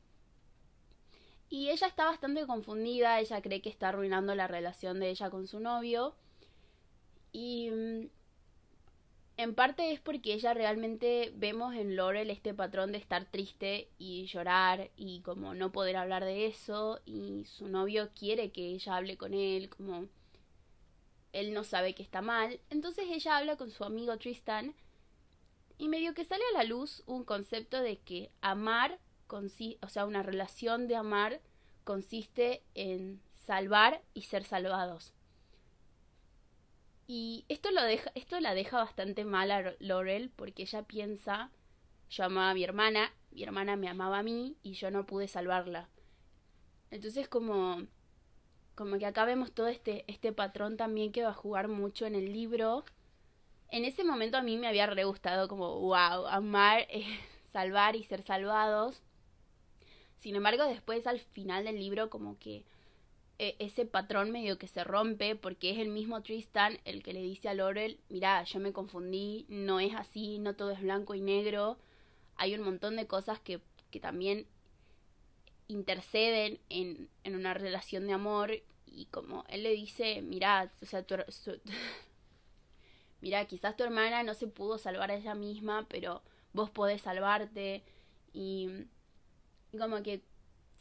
Y 1.49 1.71
ella 1.71 1.87
está 1.87 2.07
bastante 2.07 2.47
confundida, 2.47 3.21
ella 3.21 3.41
cree 3.41 3.63
que 3.63 3.69
está 3.69 3.91
arruinando 3.91 4.35
la 4.35 4.49
relación 4.49 4.99
de 4.99 5.11
ella 5.11 5.31
con 5.31 5.47
su 5.47 5.61
novio. 5.61 6.15
Y 7.33 7.71
mm, 7.71 8.09
en 9.39 9.55
parte 9.55 9.93
es 9.93 10.01
porque 10.01 10.33
ella 10.33 10.55
realmente 10.55 11.33
vemos 11.37 11.75
en 11.75 11.95
Laurel 11.95 12.31
este 12.31 12.55
patrón 12.55 12.93
de 12.93 12.99
estar 12.99 13.27
triste 13.27 13.91
y 13.99 14.27
llorar 14.27 14.91
y 14.97 15.21
como 15.21 15.55
no 15.55 15.73
poder 15.73 15.97
hablar 15.97 16.25
de 16.25 16.47
eso 16.47 17.01
y 17.05 17.45
su 17.45 17.69
novio 17.69 18.11
quiere 18.19 18.51
que 18.51 18.67
ella 18.69 18.97
hable 18.97 19.17
con 19.19 19.35
él, 19.35 19.69
como 19.69 20.07
él 21.33 21.53
no 21.53 21.65
sabe 21.65 21.95
que 21.95 22.03
está 22.03 22.23
mal. 22.23 22.59
Entonces 22.71 23.07
ella 23.11 23.37
habla 23.37 23.57
con 23.57 23.71
su 23.71 23.85
amigo 23.85 24.17
Tristan 24.17 24.75
y 25.79 25.89
medio 25.89 26.15
que 26.15 26.25
sale 26.25 26.43
a 26.55 26.59
la 26.59 26.65
luz 26.65 27.03
un 27.07 27.25
concepto 27.25 27.81
de 27.81 27.99
que 27.99 28.31
amar, 28.41 28.99
o 29.29 29.89
sea, 29.89 30.07
una 30.07 30.23
relación 30.23 30.89
de 30.89 30.97
amar 30.97 31.41
consiste 31.85 32.63
en 32.75 33.21
salvar 33.35 34.03
y 34.15 34.23
ser 34.23 34.45
salvados. 34.45 35.13
Y 37.07 37.45
esto, 37.49 37.71
lo 37.71 37.83
deja, 37.83 38.11
esto 38.15 38.41
la 38.41 38.55
deja 38.55 38.79
bastante 38.79 39.25
mal 39.25 39.51
a 39.51 39.75
Laurel 39.79 40.31
porque 40.35 40.63
ella 40.63 40.83
piensa, 40.83 41.51
yo 42.11 42.25
amaba 42.25 42.51
a 42.51 42.55
mi 42.55 42.65
hermana, 42.65 43.13
mi 43.31 43.45
hermana 43.45 43.77
me 43.77 43.89
amaba 43.89 44.19
a 44.19 44.23
mí 44.23 44.57
y 44.63 44.73
yo 44.73 44.91
no 44.91 45.07
pude 45.07 45.29
salvarla. 45.29 45.89
Entonces 46.91 47.29
como, 47.29 47.87
como 48.75 48.99
que 48.99 49.07
acá 49.07 49.25
vemos 49.25 49.53
todo 49.53 49.69
este, 49.69 50.05
este 50.09 50.33
patrón 50.33 50.77
también 50.77 51.13
que 51.13 51.23
va 51.23 51.31
a 51.31 51.35
jugar 51.35 51.69
mucho 51.69 52.07
en 52.07 52.17
el 52.17 52.33
libro. 52.33 52.85
En 53.71 53.85
ese 53.85 54.05
momento 54.05 54.37
a 54.37 54.43
mí 54.43 54.57
me 54.59 54.69
había 54.69 54.87
re 54.87 55.05
gustado 55.05 55.49
como, 55.49 55.81
wow, 55.81 56.27
amar, 56.29 56.87
eh, 56.89 57.05
salvar 57.53 57.97
y 57.97 58.05
ser 58.05 58.23
salvados. 58.23 59.03
Sin 60.21 60.37
embargo, 60.37 60.65
después 60.65 61.07
al 61.07 61.21
final 61.21 61.65
del 61.65 61.79
libro 61.79 62.11
como 62.11 62.39
que 62.39 62.65
e, 63.39 63.55
ese 63.59 63.85
patrón 63.85 64.31
medio 64.31 64.59
que 64.59 64.67
se 64.67 64.83
rompe 64.83 65.37
porque 65.37 65.71
es 65.71 65.79
el 65.79 65.89
mismo 65.89 66.23
Tristan 66.23 66.79
el 66.85 67.03
que 67.03 67.13
le 67.13 67.23
dice 67.23 67.49
a 67.49 67.55
Laurel, 67.55 68.01
mira, 68.09 68.43
yo 68.45 68.61
me 68.61 68.73
confundí, 68.73 69.45
no 69.49 69.79
es 69.79 69.95
así, 69.95 70.39
no 70.39 70.55
todo 70.55 70.71
es 70.71 70.81
blanco 70.81 71.15
y 71.15 71.21
negro, 71.21 71.77
hay 72.37 72.55
un 72.55 72.63
montón 72.63 72.97
de 72.97 73.07
cosas 73.07 73.39
que, 73.41 73.61
que 73.91 74.01
también 74.01 74.47
interceden 75.69 76.59
en, 76.71 77.09
en 77.25 77.35
una 77.35 77.53
relación 77.55 78.07
de 78.07 78.13
amor 78.15 78.53
y 78.87 79.07
como 79.07 79.45
él 79.49 79.63
le 79.63 79.73
dice, 79.73 80.23
mira, 80.23 80.73
o 80.81 80.87
sea, 80.87 81.03
tu, 81.03 81.17
mira, 83.21 83.45
quizás 83.47 83.77
tu 83.77 83.85
hermana 83.85 84.23
no 84.23 84.35
se 84.35 84.47
pudo 84.47 84.79
salvar 84.79 85.11
a 85.11 85.17
ella 85.17 85.35
misma, 85.35 85.87
pero 85.89 86.23
vos 86.53 86.71
podés 86.71 87.03
salvarte 87.03 87.83
y 88.33 88.69
como 89.79 90.03
que 90.03 90.23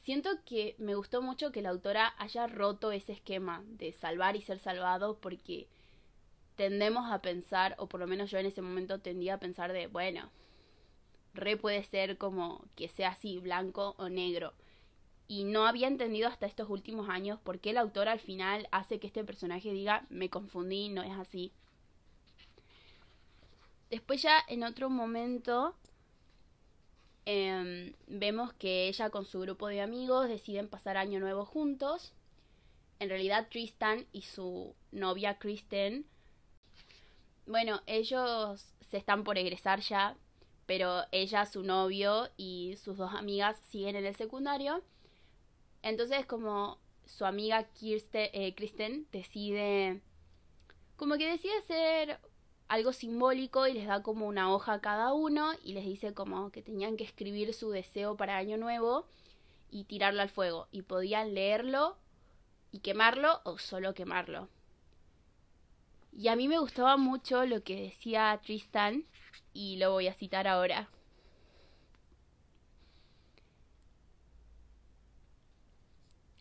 Siento 0.06 0.30
que 0.46 0.76
me 0.78 0.94
gustó 0.94 1.24
mucho 1.24 1.52
que 1.52 1.64
la 1.64 1.70
autora 1.70 2.14
haya 2.20 2.46
roto 2.46 2.92
ese 2.92 3.12
esquema 3.12 3.64
de 3.66 3.92
salvar 3.92 4.36
y 4.36 4.42
ser 4.44 4.60
salvado 4.60 5.18
porque 5.20 5.68
tendemos 6.56 7.12
a 7.12 7.24
pensar, 7.24 7.74
o 7.80 7.88
por 7.88 8.02
lo 8.02 8.06
menos 8.06 8.30
yo 8.30 8.38
en 8.38 8.46
ese 8.46 8.62
momento 8.62 9.00
tendía 9.00 9.34
a 9.34 9.40
pensar 9.40 9.74
de, 9.74 9.88
bueno, 9.88 10.30
re 11.34 11.58
puede 11.58 11.84
ser 11.84 12.20
como 12.20 12.64
que 12.76 12.88
sea 12.88 13.10
así, 13.10 13.40
blanco 13.40 13.96
o 13.98 14.08
negro. 14.08 14.54
Y 15.28 15.44
no 15.44 15.66
había 15.66 15.88
entendido 15.88 16.28
hasta 16.28 16.46
estos 16.46 16.70
últimos 16.70 17.10
años 17.10 17.40
por 17.40 17.60
qué 17.60 17.74
la 17.74 17.82
autora 17.82 18.12
al 18.12 18.20
final 18.20 18.68
hace 18.72 19.00
que 19.00 19.08
este 19.08 19.24
personaje 19.24 19.72
diga, 19.72 20.06
me 20.10 20.30
confundí, 20.30 20.90
no 20.90 21.02
es 21.02 21.18
así. 21.18 21.52
Después 23.96 24.22
ya 24.22 24.44
en 24.48 24.64
otro 24.64 24.90
momento 24.90 25.76
Em, 27.26 27.94
vemos 28.06 28.54
que 28.54 28.88
ella 28.88 29.10
con 29.10 29.26
su 29.26 29.40
grupo 29.40 29.68
de 29.68 29.82
amigos 29.82 30.30
deciden 30.30 30.70
pasar 30.70 30.96
año 30.96 31.20
nuevo 31.20 31.44
juntos. 31.44 32.14
En 33.00 33.10
realidad 33.10 33.48
Tristan 33.50 34.06
y 34.12 34.22
su 34.22 34.76
novia 34.92 35.40
Kristen, 35.40 36.06
bueno, 37.48 37.82
ellos 37.88 38.74
se 38.90 38.98
están 38.98 39.24
por 39.24 39.38
egresar 39.38 39.82
ya, 39.82 40.16
pero 40.68 41.04
ella, 41.12 41.46
su 41.46 41.64
novio 41.64 42.30
y 42.38 42.76
sus 42.78 42.98
dos 42.98 43.14
amigas 43.14 43.60
siguen 43.70 43.96
en 43.96 44.06
el 44.06 44.16
secundario. 44.16 44.84
Entonces 45.82 46.26
como 46.28 46.80
su 47.06 47.26
amiga 47.26 47.68
eh, 47.82 48.54
Kristen 48.56 49.08
decide, 49.12 50.02
como 50.96 51.18
que 51.18 51.28
decide 51.28 51.62
ser 51.64 52.20
algo 52.68 52.94
simbólico 52.94 53.68
y 53.68 53.74
les 53.74 53.88
da 53.88 54.02
como 54.02 54.28
una 54.28 54.54
hoja 54.54 54.74
a 54.74 54.82
cada 54.82 55.14
uno 55.14 55.52
y 55.64 55.74
les 55.74 55.86
dice 55.86 56.14
como 56.14 56.52
que 56.52 56.62
tenían 56.62 56.98
que 56.98 57.04
escribir 57.04 57.54
su 57.54 57.70
deseo 57.70 58.18
para 58.18 58.38
año 58.38 58.58
nuevo 58.58 59.06
y 59.70 59.84
tirarlo 59.84 60.22
al 60.22 60.30
fuego 60.30 60.68
y 60.72 60.82
podían 60.82 61.34
leerlo 61.34 61.98
y 62.72 62.80
quemarlo 62.80 63.42
o 63.44 63.58
solo 63.58 63.94
quemarlo. 63.94 64.50
Y 66.12 66.30
a 66.30 66.36
mí 66.36 66.48
me 66.48 66.60
gustaba 66.60 66.98
mucho 66.98 67.46
lo 67.46 67.62
que 67.64 67.82
decía 67.82 68.40
Tristan 68.44 69.06
y 69.54 69.78
lo 69.78 69.92
voy 69.92 70.08
a 70.08 70.14
citar 70.14 70.48
ahora. 70.48 70.90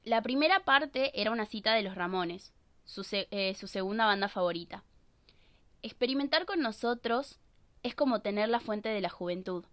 La 0.04 0.22
primera 0.22 0.64
parte 0.64 1.18
era 1.20 1.30
una 1.30 1.46
cita 1.46 1.74
de 1.74 1.82
los 1.82 1.94
Ramones, 1.94 2.52
su, 2.84 3.06
eh, 3.10 3.54
su 3.58 3.66
segunda 3.66 4.06
banda 4.06 4.28
favorita. 4.28 4.84
Experimentar 5.84 6.46
con 6.46 6.60
nosotros 6.60 7.38
es 7.82 7.94
como 7.94 8.22
tener 8.22 8.48
la 8.48 8.58
fuente 8.58 8.88
de 8.88 9.02
la 9.02 9.10
juventud. 9.10 9.66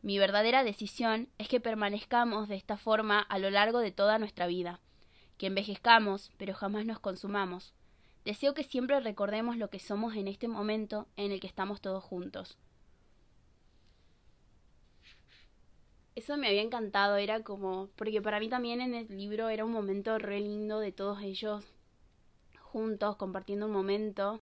Mi 0.00 0.20
verdadera 0.20 0.62
decisión 0.62 1.28
es 1.36 1.48
que 1.48 1.58
permanezcamos 1.58 2.48
de 2.48 2.54
esta 2.54 2.76
forma 2.76 3.18
a 3.18 3.40
lo 3.40 3.50
largo 3.50 3.80
de 3.80 3.90
toda 3.90 4.20
nuestra 4.20 4.46
vida, 4.46 4.78
que 5.36 5.48
envejezcamos, 5.48 6.30
pero 6.36 6.54
jamás 6.54 6.86
nos 6.86 7.00
consumamos. 7.00 7.74
Deseo 8.24 8.54
que 8.54 8.62
siempre 8.62 9.00
recordemos 9.00 9.56
lo 9.56 9.68
que 9.68 9.80
somos 9.80 10.14
en 10.14 10.28
este 10.28 10.46
momento 10.46 11.08
en 11.16 11.32
el 11.32 11.40
que 11.40 11.48
estamos 11.48 11.80
todos 11.80 12.04
juntos. 12.04 12.56
eso 16.14 16.36
me 16.36 16.46
había 16.46 16.62
encantado, 16.62 17.16
era 17.16 17.42
como, 17.42 17.88
porque 17.96 18.22
para 18.22 18.38
mí 18.38 18.48
también 18.48 18.80
en 18.80 18.94
el 18.94 19.08
libro 19.08 19.48
era 19.48 19.64
un 19.64 19.72
momento 19.72 20.18
re 20.18 20.38
lindo 20.38 20.78
de 20.78 20.92
todos 20.92 21.20
ellos 21.20 21.64
juntos, 22.60 23.16
compartiendo 23.16 23.66
un 23.66 23.72
momento. 23.72 24.40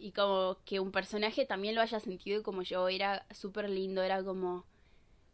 Y 0.00 0.12
como 0.12 0.56
que 0.64 0.80
un 0.80 0.92
personaje 0.92 1.44
también 1.44 1.74
lo 1.74 1.82
haya 1.82 2.00
sentido 2.00 2.42
como 2.42 2.62
yo, 2.62 2.88
era 2.88 3.26
súper 3.30 3.68
lindo, 3.68 4.02
era 4.02 4.24
como 4.24 4.64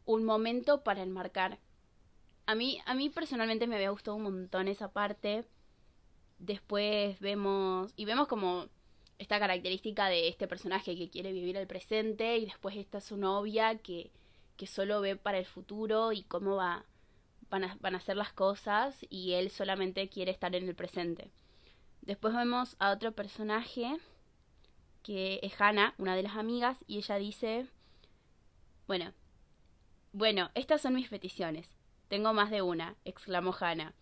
un 0.04 0.24
momento 0.24 0.82
para 0.82 1.02
enmarcar. 1.02 1.58
A 2.46 2.54
mí, 2.54 2.80
a 2.84 2.94
mí 2.94 3.08
personalmente 3.10 3.66
me 3.68 3.76
había 3.76 3.90
gustado 3.90 4.16
un 4.16 4.24
montón 4.24 4.66
esa 4.66 4.92
parte. 4.92 5.44
Después 6.38 7.18
vemos, 7.20 7.92
y 7.96 8.04
vemos 8.06 8.26
como 8.26 8.68
esta 9.18 9.38
característica 9.38 10.08
de 10.08 10.28
este 10.28 10.48
personaje 10.48 10.96
que 10.96 11.10
quiere 11.10 11.32
vivir 11.32 11.56
el 11.56 11.66
presente 11.66 12.36
y 12.36 12.46
después 12.46 12.76
está 12.76 13.00
su 13.00 13.16
novia 13.16 13.78
que, 13.78 14.10
que 14.56 14.66
solo 14.66 15.00
ve 15.00 15.16
para 15.16 15.38
el 15.38 15.46
futuro 15.46 16.12
y 16.12 16.22
cómo 16.24 16.56
va, 16.56 16.84
van, 17.50 17.64
a, 17.64 17.76
van 17.80 17.94
a 17.94 18.00
ser 18.00 18.16
las 18.16 18.32
cosas 18.32 18.96
y 19.08 19.34
él 19.34 19.50
solamente 19.50 20.08
quiere 20.08 20.32
estar 20.32 20.54
en 20.56 20.68
el 20.68 20.74
presente. 20.74 21.30
Después 22.02 22.34
vemos 22.34 22.76
a 22.78 22.90
otro 22.90 23.12
personaje 23.12 23.96
que 25.06 25.38
es 25.44 25.60
Hannah, 25.60 25.94
una 25.98 26.16
de 26.16 26.24
las 26.24 26.34
amigas, 26.34 26.78
y 26.88 26.98
ella 26.98 27.14
dice, 27.14 27.68
bueno, 28.88 29.12
bueno, 30.10 30.50
estas 30.56 30.82
son 30.82 30.94
mis 30.94 31.08
peticiones. 31.08 31.68
Tengo 32.08 32.32
más 32.32 32.50
de 32.50 32.60
una, 32.60 32.96
exclamó 33.04 33.54
Hannah. 33.56 33.94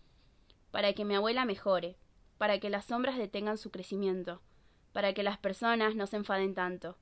Para 0.71 0.93
que 0.93 1.05
mi 1.05 1.13
abuela 1.13 1.45
mejore, 1.45 1.95
para 2.39 2.59
que 2.59 2.71
las 2.71 2.85
sombras 2.85 3.19
detengan 3.19 3.59
su 3.59 3.69
crecimiento, 3.69 4.41
para 4.93 5.13
que 5.13 5.21
las 5.21 5.37
personas 5.37 5.93
no 5.93 6.07
se 6.07 6.15
enfaden 6.15 6.55
tanto, 6.55 6.97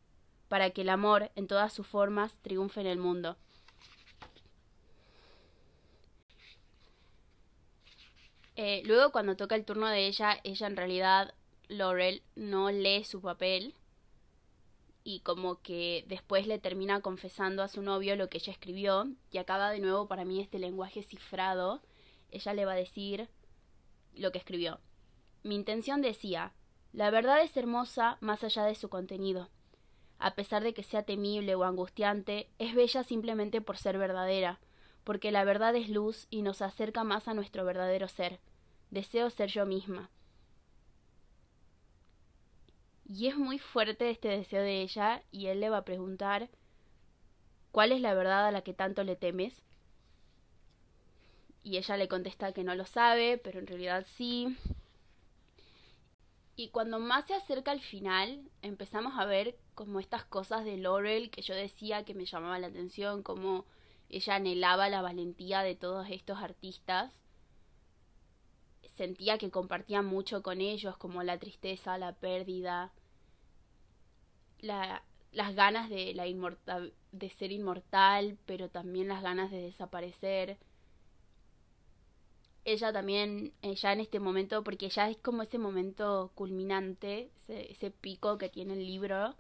para 0.50 0.72
que 0.72 0.82
el 0.82 0.90
amor 0.90 1.32
en 1.36 1.48
todas 1.48 1.72
sus 1.72 1.88
formas 1.88 2.36
triunfe 2.42 2.82
en 2.82 2.88
el 2.88 2.98
mundo. 2.98 3.38
Eh, 8.58 8.82
luego 8.84 9.14
cuando 9.14 9.38
toca 9.38 9.56
el 9.56 9.64
turno 9.64 9.88
de 9.88 10.08
ella, 10.08 10.42
ella 10.44 10.68
en 10.68 10.76
realidad, 10.76 11.34
Laurel, 11.70 12.22
no 12.36 12.70
lee 12.70 13.06
su 13.06 13.22
papel 13.22 13.74
y 15.04 15.20
como 15.20 15.62
que 15.62 16.06
después 16.08 16.48
le 16.48 16.60
termina 16.60 17.02
confesando 17.02 17.64
a 17.64 17.68
su 17.68 17.82
novio 17.82 18.16
lo 18.16 18.30
que 18.30 18.38
ella 18.38 18.54
escribió 18.54 19.08
y 19.32 19.38
acaba 19.38 19.70
de 19.70 19.80
nuevo 19.80 20.08
para 20.08 20.26
mí 20.26 20.40
este 20.40 20.60
lenguaje 20.60 21.04
cifrado. 21.04 21.82
Ella 22.32 22.54
le 22.54 22.66
va 22.66 22.74
a 22.74 22.78
decir 22.78 23.30
lo 24.16 24.32
que 24.32 24.38
escribió. 24.38 24.80
Mi 25.44 25.56
intención 25.56 26.02
decía, 26.02 26.54
la 26.94 27.10
verdad 27.10 27.42
es 27.42 27.56
hermosa 27.58 28.18
más 28.22 28.44
allá 28.44 28.64
de 28.64 28.76
su 28.76 28.90
contenido. 28.90 29.50
A 30.20 30.36
pesar 30.36 30.64
de 30.64 30.74
que 30.74 30.84
sea 30.84 31.04
temible 31.04 31.54
o 31.56 31.64
angustiante, 31.66 32.50
es 32.58 32.76
bella 32.76 33.04
simplemente 33.04 33.60
por 33.60 33.78
ser 33.78 33.98
verdadera, 33.98 34.60
porque 35.04 35.32
la 35.32 35.44
verdad 35.44 35.76
es 35.76 35.90
luz 35.90 36.28
y 36.30 36.44
nos 36.44 36.62
acerca 36.62 37.04
más 37.04 37.28
a 37.28 37.34
nuestro 37.34 37.66
verdadero 37.66 38.08
ser. 38.08 38.40
Deseo 38.90 39.30
ser 39.30 39.50
yo 39.50 39.66
misma. 39.66 40.10
Y 43.06 43.28
es 43.28 43.38
muy 43.38 43.60
fuerte 43.60 44.10
este 44.10 44.30
deseo 44.30 44.62
de 44.62 44.82
ella 44.82 45.24
y 45.32 45.48
él 45.48 45.60
le 45.60 45.70
va 45.70 45.78
a 45.78 45.86
preguntar 45.86 46.50
¿Cuál 47.74 47.92
es 47.92 48.02
la 48.02 48.14
verdad 48.14 48.46
a 48.46 48.52
la 48.52 48.62
que 48.62 48.76
tanto 48.76 49.04
le 49.04 49.16
temes? 49.16 49.64
Y 51.64 51.78
ella 51.78 51.98
le 51.98 52.08
contesta 52.08 52.54
que 52.54 52.64
no 52.64 52.76
lo 52.76 52.86
sabe, 52.86 53.40
pero 53.40 53.58
en 53.58 53.66
realidad 53.66 54.06
sí. 54.16 54.56
Y 56.56 56.70
cuando 56.70 57.00
más 57.00 57.26
se 57.26 57.34
acerca 57.34 57.72
al 57.72 57.82
final, 57.82 58.48
empezamos 58.62 59.14
a 59.18 59.26
ver 59.26 59.58
como 59.74 60.00
estas 60.00 60.24
cosas 60.24 60.66
de 60.66 60.78
Laurel 60.78 61.32
que 61.32 61.42
yo 61.42 61.56
decía 61.56 62.06
que 62.06 62.14
me 62.14 62.26
llamaban 62.26 62.62
la 62.62 62.68
atención, 62.68 63.24
como 63.24 63.66
ella 64.08 64.36
anhelaba 64.36 64.88
la 64.88 65.02
valentía 65.02 65.64
de 65.64 65.74
todos 65.74 66.08
estos 66.12 66.38
artistas. 66.38 67.12
Sentía 68.96 69.38
que 69.38 69.52
compartía 69.52 70.02
mucho 70.02 70.44
con 70.44 70.62
ellos, 70.62 70.98
como 70.98 71.24
la 71.24 71.40
tristeza, 71.40 71.98
la 71.98 72.14
pérdida, 72.14 72.92
la, 74.60 75.04
las 75.32 75.56
ganas 75.56 75.90
de, 75.90 76.14
la 76.14 76.26
de 77.12 77.30
ser 77.30 77.52
inmortal, 77.52 78.38
pero 78.46 78.70
también 78.70 79.08
las 79.08 79.24
ganas 79.24 79.52
de 79.52 79.62
desaparecer 79.62 80.58
ella 82.66 82.94
también, 82.94 83.54
eh, 83.62 83.76
ya 83.76 83.92
en 83.94 84.00
este 84.00 84.20
momento, 84.20 84.64
porque 84.64 84.90
ya 84.90 85.10
es 85.10 85.18
como 85.18 85.44
ese 85.44 85.58
momento 85.58 86.32
culminante, 86.36 87.30
ese, 87.48 87.92
pico 87.92 88.38
que 88.38 88.50
tiene 88.50 88.74
el 88.74 88.86
libro, 88.86 89.36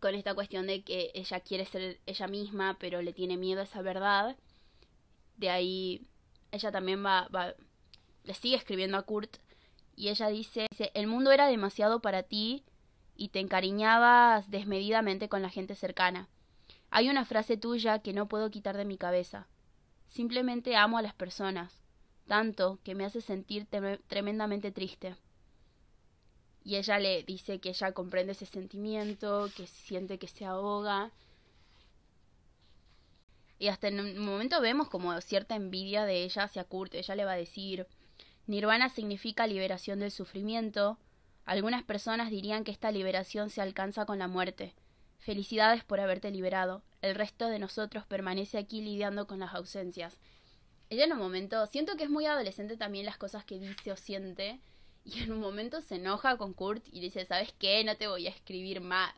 con 0.00 0.14
esta 0.14 0.34
cuestión 0.34 0.66
de 0.66 0.82
que 0.82 1.10
ella 1.14 1.40
quiere 1.40 1.64
ser 1.64 1.98
ella 2.06 2.28
misma, 2.28 2.76
pero 2.78 3.00
le 3.02 3.12
tiene 3.12 3.36
miedo 3.38 3.60
a 3.60 3.64
esa 3.64 3.80
verdad. 3.82 4.36
De 5.36 5.50
ahí, 5.50 6.06
ella 6.52 6.70
también 6.72 7.04
va, 7.04 7.28
va 7.34 7.54
le 8.24 8.34
sigue 8.34 8.56
escribiendo 8.56 8.96
a 8.96 9.02
Kurt, 9.02 9.36
y 9.96 10.08
ella 10.08 10.28
dice, 10.28 10.66
el 10.94 11.06
mundo 11.06 11.30
era 11.30 11.46
demasiado 11.46 12.00
para 12.00 12.24
ti 12.24 12.64
y 13.16 13.28
te 13.28 13.38
encariñabas 13.38 14.50
desmedidamente 14.50 15.28
con 15.28 15.40
la 15.40 15.50
gente 15.50 15.76
cercana. 15.76 16.28
Hay 16.90 17.08
una 17.08 17.24
frase 17.24 17.56
tuya 17.56 18.00
que 18.00 18.12
no 18.12 18.26
puedo 18.26 18.50
quitar 18.50 18.76
de 18.76 18.84
mi 18.84 18.98
cabeza. 18.98 19.46
Simplemente 20.08 20.76
amo 20.76 20.98
a 20.98 21.02
las 21.02 21.14
personas, 21.14 21.80
tanto 22.26 22.78
que 22.82 22.94
me 22.94 23.04
hace 23.04 23.20
sentir 23.20 23.66
tremendamente 24.08 24.72
triste. 24.72 25.16
Y 26.64 26.76
ella 26.76 26.98
le 26.98 27.22
dice 27.24 27.60
que 27.60 27.68
ella 27.68 27.92
comprende 27.92 28.32
ese 28.32 28.46
sentimiento, 28.46 29.50
que 29.56 29.66
siente 29.66 30.18
que 30.18 30.28
se 30.28 30.44
ahoga. 30.44 31.10
Y 33.58 33.68
hasta 33.68 33.88
en 33.88 34.00
un 34.00 34.18
momento 34.18 34.60
vemos 34.60 34.88
como 34.88 35.20
cierta 35.20 35.56
envidia 35.56 36.04
de 36.04 36.24
ella 36.24 36.44
hacia 36.44 36.64
Kurt. 36.64 36.94
Ella 36.94 37.14
le 37.14 37.24
va 37.24 37.32
a 37.32 37.36
decir, 37.36 37.86
Nirvana 38.46 38.88
significa 38.90 39.46
liberación 39.46 40.00
del 40.00 40.10
sufrimiento. 40.10 40.98
Algunas 41.46 41.82
personas 41.82 42.30
dirían 42.30 42.64
que 42.64 42.72
esta 42.72 42.90
liberación 42.90 43.50
se 43.50 43.62
alcanza 43.62 44.04
con 44.04 44.18
la 44.18 44.28
muerte. 44.28 44.74
Felicidades 45.18 45.84
por 45.84 46.00
haberte 46.00 46.30
liberado. 46.30 46.82
El 47.00 47.14
resto 47.14 47.48
de 47.48 47.58
nosotros 47.58 48.04
permanece 48.04 48.58
aquí 48.58 48.82
lidiando 48.82 49.26
con 49.26 49.38
las 49.38 49.54
ausencias. 49.54 50.20
Ella 50.90 51.04
en 51.04 51.12
un 51.12 51.18
momento, 51.18 51.66
siento 51.66 51.96
que 51.96 52.04
es 52.04 52.10
muy 52.10 52.26
adolescente 52.26 52.76
también 52.76 53.06
las 53.06 53.16
cosas 53.16 53.44
que 53.44 53.58
dice 53.58 53.92
o 53.92 53.96
siente, 53.96 54.60
y 55.04 55.22
en 55.22 55.32
un 55.32 55.40
momento 55.40 55.80
se 55.80 55.96
enoja 55.96 56.36
con 56.36 56.52
Kurt 56.52 56.84
y 56.92 57.00
dice, 57.00 57.24
¿sabes 57.24 57.54
qué? 57.58 57.82
No 57.84 57.96
te 57.96 58.08
voy 58.08 58.26
a 58.26 58.30
escribir 58.30 58.80
más. 58.80 59.14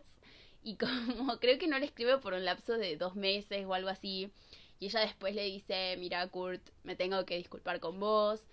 Y 0.63 0.77
como 1.17 1.39
creo 1.39 1.59
que 1.59 1.69
no 1.69 1.79
le 1.79 1.87
escribe 1.87 2.19
por 2.19 2.33
un 2.33 2.45
lapso 2.45 2.75
de 2.79 2.97
dos 2.97 3.17
meses 3.17 3.65
o 3.67 3.75
algo 3.75 3.89
así, 3.89 4.31
y 4.79 4.87
ella 4.87 5.01
después 5.01 5.35
le 5.35 5.45
dice, 5.45 5.97
mira 5.99 6.27
Kurt, 6.29 6.63
me 6.85 6.97
tengo 6.97 7.25
que 7.25 7.37
disculpar 7.37 7.81
con 7.81 7.99
vos. 7.99 8.45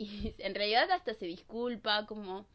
Y 0.00 0.34
en 0.38 0.54
realidad 0.54 0.90
hasta 0.90 1.12
se 1.12 1.26
disculpa, 1.26 2.06
como 2.06 2.46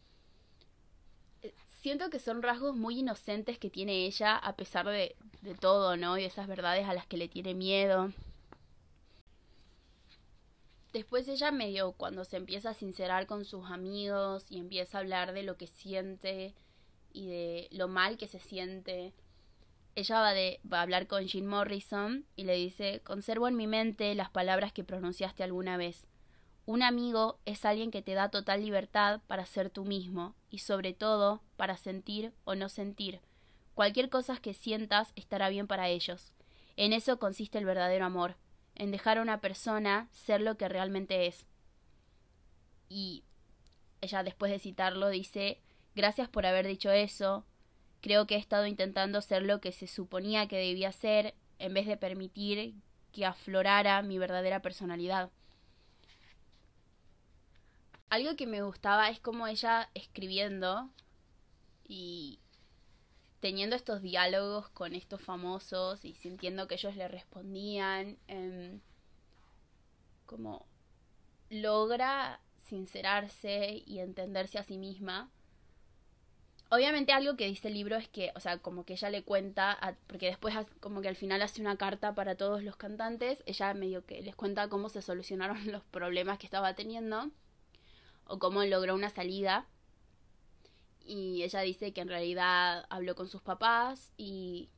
siento 1.79 2.09
que 2.09 2.17
son 2.17 2.41
rasgos 2.41 2.75
muy 2.75 3.01
inocentes 3.01 3.59
que 3.59 3.69
tiene 3.69 4.07
ella 4.07 4.35
a 4.35 4.55
pesar 4.55 4.87
de, 4.87 5.15
de 5.41 5.53
todo, 5.53 5.95
¿no? 5.95 6.17
Y 6.17 6.23
esas 6.23 6.47
verdades 6.47 6.87
a 6.87 6.95
las 6.95 7.05
que 7.05 7.17
le 7.17 7.27
tiene 7.27 7.53
miedo. 7.53 8.11
Después 10.91 11.27
ella 11.27 11.51
medio 11.51 11.91
cuando 11.91 12.25
se 12.25 12.37
empieza 12.37 12.71
a 12.71 12.73
sincerar 12.73 13.27
con 13.27 13.45
sus 13.45 13.69
amigos 13.69 14.47
y 14.49 14.57
empieza 14.57 14.97
a 14.97 15.01
hablar 15.01 15.31
de 15.31 15.43
lo 15.43 15.55
que 15.55 15.67
siente 15.67 16.55
y 17.13 17.27
de 17.27 17.67
lo 17.69 17.87
mal 17.87 18.17
que 18.17 18.27
se 18.27 18.39
siente, 18.39 19.13
ella 19.93 20.19
va, 20.19 20.33
de, 20.33 20.59
va 20.71 20.79
a 20.79 20.81
hablar 20.81 21.05
con 21.05 21.27
Jim 21.27 21.45
Morrison 21.45 22.25
y 22.35 22.45
le 22.45 22.55
dice, 22.55 23.01
conservo 23.03 23.47
en 23.47 23.55
mi 23.55 23.67
mente 23.67 24.15
las 24.15 24.31
palabras 24.31 24.73
que 24.73 24.83
pronunciaste 24.83 25.43
alguna 25.43 25.77
vez. 25.77 26.07
Un 26.65 26.81
amigo 26.81 27.39
es 27.45 27.63
alguien 27.63 27.91
que 27.91 28.01
te 28.01 28.15
da 28.15 28.29
total 28.29 28.61
libertad 28.61 29.21
para 29.27 29.45
ser 29.45 29.69
tú 29.69 29.85
mismo 29.85 30.35
y 30.49 30.59
sobre 30.59 30.93
todo 30.93 31.43
para 31.57 31.77
sentir 31.77 32.33
o 32.43 32.55
no 32.55 32.69
sentir. 32.69 33.21
Cualquier 33.75 34.09
cosa 34.09 34.37
que 34.37 34.55
sientas 34.55 35.13
estará 35.15 35.49
bien 35.49 35.67
para 35.67 35.89
ellos. 35.89 36.33
En 36.75 36.91
eso 36.91 37.19
consiste 37.19 37.59
el 37.59 37.65
verdadero 37.65 38.05
amor, 38.05 38.35
en 38.73 38.91
dejar 38.91 39.19
a 39.19 39.21
una 39.21 39.41
persona 39.41 40.09
ser 40.11 40.41
lo 40.41 40.57
que 40.57 40.67
realmente 40.67 41.27
es. 41.27 41.45
Y 42.89 43.23
ella 44.01 44.23
después 44.23 44.51
de 44.51 44.59
citarlo 44.59 45.09
dice, 45.09 45.61
gracias 45.93 46.29
por 46.29 46.47
haber 46.47 46.65
dicho 46.65 46.89
eso, 46.91 47.45
creo 48.01 48.25
que 48.25 48.35
he 48.35 48.39
estado 48.39 48.65
intentando 48.65 49.21
ser 49.21 49.43
lo 49.43 49.61
que 49.61 49.71
se 49.71 49.85
suponía 49.85 50.47
que 50.47 50.57
debía 50.57 50.91
ser 50.91 51.35
en 51.59 51.75
vez 51.75 51.85
de 51.85 51.97
permitir 51.97 52.73
que 53.11 53.25
aflorara 53.25 54.01
mi 54.01 54.17
verdadera 54.17 54.61
personalidad 54.61 55.29
algo 58.09 58.35
que 58.35 58.47
me 58.47 58.61
gustaba 58.61 59.09
es 59.09 59.19
como 59.19 59.47
ella 59.47 59.89
escribiendo 59.93 60.89
y 61.87 62.39
teniendo 63.39 63.75
estos 63.75 64.01
diálogos 64.01 64.69
con 64.69 64.95
estos 64.95 65.21
famosos 65.21 66.03
y 66.05 66.15
sintiendo 66.15 66.67
que 66.67 66.75
ellos 66.75 66.95
le 66.95 67.07
respondían, 67.07 68.17
em, 68.27 68.81
como 70.25 70.65
logra 71.49 72.39
sincerarse 72.67 73.83
y 73.85 73.99
entenderse 73.99 74.57
a 74.57 74.63
sí 74.63 74.77
misma. 74.77 75.29
obviamente 76.71 77.13
algo 77.13 77.37
que 77.37 77.45
dice 77.45 77.67
el 77.67 77.75
libro 77.75 77.95
es 77.95 78.07
que, 78.09 78.31
o 78.35 78.39
sea, 78.39 78.57
como 78.57 78.85
que 78.85 78.93
ella 78.93 79.09
le 79.09 79.23
cuenta, 79.23 79.97
porque 80.07 80.25
después 80.27 80.55
como 80.79 81.01
que 81.01 81.07
al 81.07 81.15
final 81.15 81.41
hace 81.41 81.61
una 81.61 81.77
carta 81.77 82.15
para 82.15 82.35
todos 82.35 82.63
los 82.63 82.75
cantantes, 82.75 83.43
ella 83.45 83.73
medio 83.73 84.05
que 84.05 84.21
les 84.21 84.35
cuenta 84.35 84.67
cómo 84.67 84.89
se 84.89 85.01
solucionaron 85.01 85.57
los 85.71 85.83
problemas 85.83 86.39
que 86.39 86.47
estaba 86.47 86.73
teniendo 86.75 87.31
o 88.27 88.39
cómo 88.39 88.63
logró 88.63 88.95
una 88.95 89.09
salida. 89.09 89.67
Y 91.05 91.43
ella 91.43 91.61
dice 91.61 91.93
que 91.93 92.01
en 92.01 92.09
realidad 92.09 92.85
habló 92.89 93.15
con 93.15 93.27
sus 93.27 93.41
papás 93.41 94.11
y 94.17 94.69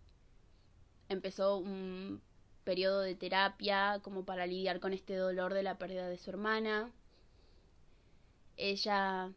empezó 1.10 1.58
un 1.58 2.22
periodo 2.64 3.02
de 3.02 3.16
terapia 3.16 4.00
como 4.04 4.26
para 4.26 4.46
lidiar 4.46 4.80
con 4.80 4.94
este 4.94 5.16
dolor 5.16 5.54
de 5.54 5.64
la 5.64 5.78
pérdida 5.78 6.10
de 6.10 6.18
su 6.18 6.30
hermana. 6.30 6.92
Ella 8.58 9.32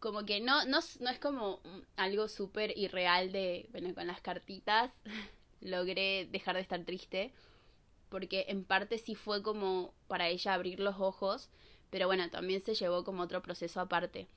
como 0.00 0.24
que 0.24 0.40
no, 0.40 0.64
no, 0.64 0.80
no 1.00 1.10
es 1.10 1.18
como 1.18 1.60
algo 1.96 2.26
súper 2.26 2.76
irreal 2.76 3.30
de, 3.32 3.68
bueno, 3.70 3.94
con 3.94 4.06
las 4.06 4.20
cartitas 4.22 4.90
logré 5.60 6.26
dejar 6.32 6.56
de 6.56 6.62
estar 6.62 6.82
triste, 6.84 7.32
porque 8.08 8.46
en 8.48 8.64
parte 8.64 8.98
sí 8.98 9.14
fue 9.14 9.42
como 9.42 9.94
para 10.08 10.28
ella 10.28 10.54
abrir 10.54 10.80
los 10.80 10.98
ojos, 10.98 11.50
pero 11.90 12.06
bueno, 12.06 12.28
también 12.30 12.62
se 12.62 12.74
llevó 12.74 13.04
como 13.04 13.22
otro 13.22 13.42
proceso 13.42 13.80
aparte. 13.80 14.28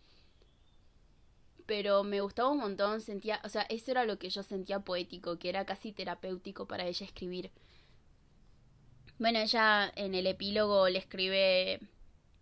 Pero 1.65 2.03
me 2.03 2.21
gustaba 2.21 2.49
un 2.49 2.59
montón, 2.59 3.01
sentía, 3.01 3.39
o 3.43 3.49
sea, 3.49 3.63
eso 3.63 3.91
era 3.91 4.05
lo 4.05 4.19
que 4.19 4.29
yo 4.29 4.43
sentía 4.43 4.79
poético, 4.79 5.39
que 5.39 5.49
era 5.49 5.65
casi 5.65 5.93
terapéutico 5.93 6.67
para 6.67 6.85
ella 6.85 7.05
escribir. 7.05 7.51
Bueno, 9.19 9.39
ella 9.39 9.91
en 9.95 10.15
el 10.15 10.27
epílogo 10.27 10.89
le 10.89 10.99
escribe 10.99 11.79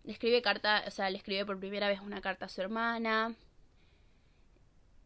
le 0.04 0.12
escribe 0.12 0.42
carta, 0.42 0.84
o 0.86 0.90
sea, 0.90 1.10
le 1.10 1.18
escribe 1.18 1.46
por 1.46 1.58
primera 1.58 1.88
vez 1.88 2.00
una 2.00 2.20
carta 2.20 2.46
a 2.46 2.48
su 2.48 2.60
hermana. 2.60 3.34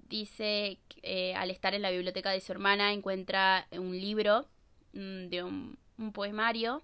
Dice 0.09 0.79
que 0.89 1.31
eh, 1.31 1.35
al 1.35 1.51
estar 1.51 1.75
en 1.75 1.83
la 1.83 1.91
biblioteca 1.91 2.31
de 2.31 2.41
su 2.41 2.53
hermana 2.53 2.93
encuentra 2.93 3.67
un 3.73 3.93
libro 3.99 4.47
mm, 4.93 5.29
de 5.29 5.43
un, 5.43 5.79
un 5.99 6.13
poemario. 6.13 6.83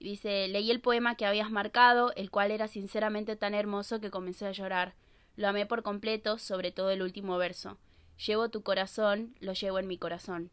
Dice, 0.00 0.46
leí 0.48 0.70
el 0.70 0.80
poema 0.80 1.16
que 1.16 1.26
habías 1.26 1.50
marcado, 1.50 2.12
el 2.14 2.30
cual 2.30 2.50
era 2.50 2.68
sinceramente 2.68 3.34
tan 3.36 3.54
hermoso 3.54 4.00
que 4.00 4.10
comencé 4.10 4.46
a 4.46 4.52
llorar. 4.52 4.94
Lo 5.36 5.48
amé 5.48 5.66
por 5.66 5.82
completo, 5.82 6.38
sobre 6.38 6.70
todo 6.70 6.90
el 6.90 7.02
último 7.02 7.36
verso. 7.38 7.78
Llevo 8.26 8.48
tu 8.48 8.62
corazón, 8.62 9.34
lo 9.40 9.52
llevo 9.52 9.78
en 9.78 9.86
mi 9.86 9.98
corazón. 9.98 10.50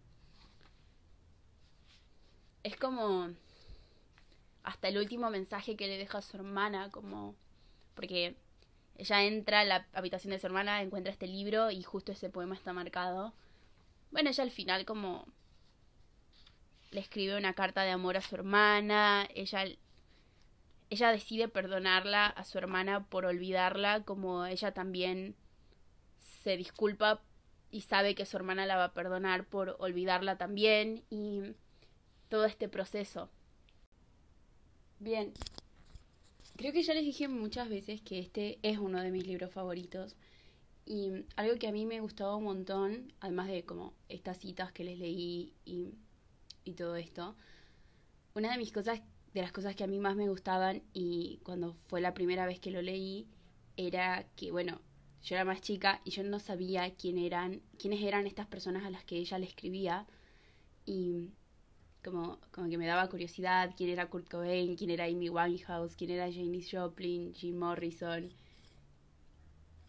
Es 2.63 2.75
como 2.75 3.29
hasta 4.63 4.88
el 4.88 4.97
último 4.97 5.29
mensaje 5.29 5.75
que 5.75 5.88
le 5.88 5.97
deja 5.97 6.17
a 6.17 6.21
su 6.23 6.38
hermana, 6.38 6.89
como 6.89 7.36
porque 7.93 8.36
ella 8.97 9.23
entra 9.23 9.62
a 9.62 9.65
la 9.65 9.88
habitación 9.93 10.31
de 10.31 10.39
su 10.39 10.47
hermana, 10.47 10.81
encuentra 10.81 11.12
este 11.12 11.27
libro 11.27 11.69
y 11.69 11.84
justo 11.84 12.12
ese 12.12 12.29
poema 12.29 12.55
está 12.55 12.73
marcado. 12.73 13.34
Bueno, 14.12 14.29
ella 14.29 14.43
al 14.43 14.51
final 14.51 14.86
como 14.86 15.27
le 16.95 17.01
escribe 17.01 17.38
una 17.38 17.53
carta 17.53 17.84
de 17.84 17.91
amor 17.91 18.15
a 18.17 18.21
su 18.21 18.36
hermana, 18.36 19.27
ella 19.36 19.65
ella 20.89 21.12
decide 21.12 21.47
perdonarla 21.47 22.25
a 22.27 22.43
su 22.45 22.58
hermana 22.58 23.05
por 23.10 23.25
olvidarla, 23.25 24.03
como 24.03 24.45
ella 24.45 24.73
también 24.73 25.36
se 26.43 26.55
disculpa 26.55 27.21
y 27.69 27.81
sabe 27.81 28.15
que 28.15 28.25
su 28.25 28.38
hermana 28.38 28.65
la 28.65 28.77
va 28.77 28.86
a 28.86 28.93
perdonar 28.93 29.45
por 29.45 29.75
olvidarla 29.79 30.38
también 30.38 31.03
y 31.10 31.41
todo 32.29 32.45
este 32.45 32.69
proceso. 32.69 33.29
Bien, 34.99 35.34
creo 36.55 36.71
que 36.71 36.84
ya 36.84 36.93
les 36.93 37.03
dije 37.03 37.27
muchas 37.27 37.67
veces 37.67 38.01
que 38.01 38.19
este 38.19 38.60
es 38.62 38.77
uno 38.77 39.01
de 39.01 39.12
mis 39.12 39.27
libros 39.27 39.51
favoritos. 39.51 40.15
Y 40.86 41.25
algo 41.36 41.58
que 41.58 41.67
a 41.67 41.71
mí 41.71 41.86
me 41.86 41.99
gustaba 41.99 42.36
un 42.36 42.43
montón, 42.43 43.12
además 43.19 43.47
de 43.47 43.65
como 43.65 43.93
estas 44.08 44.38
citas 44.38 44.71
que 44.71 44.84
les 44.84 44.99
leí 44.99 45.51
y, 45.65 45.89
y 46.65 46.73
todo 46.73 46.95
esto, 46.97 47.36
una 48.34 48.51
de 48.51 48.58
mis 48.58 48.73
cosas, 48.73 49.01
de 49.34 49.41
las 49.41 49.51
cosas 49.51 49.75
que 49.75 49.84
a 49.84 49.88
mí 49.88 49.99
más 49.99 50.15
me 50.15 50.28
gustaban 50.28 50.84
y 50.93 51.39
cuando 51.43 51.75
fue 51.88 52.01
la 52.01 52.13
primera 52.13 52.45
vez 52.45 52.60
que 52.60 52.71
lo 52.71 52.82
leí, 52.82 53.28
era 53.78 54.25
que, 54.36 54.51
bueno, 54.51 54.82
yo 55.23 55.36
era 55.36 55.45
más 55.45 55.62
chica 55.62 56.01
y 56.04 56.12
yo 56.12 56.23
no 56.23 56.39
sabía 56.39 56.93
quién 56.95 57.17
eran, 57.17 57.62
quiénes 57.80 58.01
eran 58.04 58.28
estas 58.28 58.47
personas 58.47 58.86
a 58.86 58.89
las 58.89 59.04
que 59.06 59.17
ella 59.17 59.39
le 59.39 59.47
escribía. 59.47 60.06
Y 60.86 61.32
como, 62.04 62.39
como 62.51 62.69
que 62.69 62.78
me 62.78 62.86
daba 62.86 63.10
curiosidad 63.10 63.73
quién 63.75 63.89
era 63.89 64.10
Kurt 64.10 64.30
Cobain, 64.30 64.75
quién 64.75 64.91
era 64.91 65.06
Amy 65.06 65.30
Winehouse, 65.30 65.95
quién 65.95 66.12
era 66.12 66.32
Janis 66.32 66.69
Joplin, 66.71 67.34
Jim 67.34 67.58
Morrison, 67.58 68.32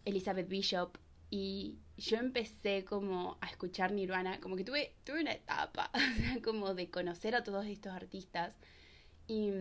Elizabeth 0.05 0.47
Bishop. 0.47 0.97
Y 1.29 1.77
yo 1.97 2.17
empecé 2.17 2.85
como 2.85 3.37
a 3.41 3.47
escuchar 3.47 3.91
Nirvana, 3.91 4.39
como 4.39 4.55
que 4.55 4.63
tuve, 4.63 4.93
tuve 5.03 5.21
una 5.21 5.33
etapa, 5.33 5.91
como 6.43 6.73
de 6.73 6.89
conocer 6.89 7.35
a 7.35 7.43
todos 7.43 7.65
estos 7.65 7.93
artistas. 7.93 8.53
Y, 9.27 9.51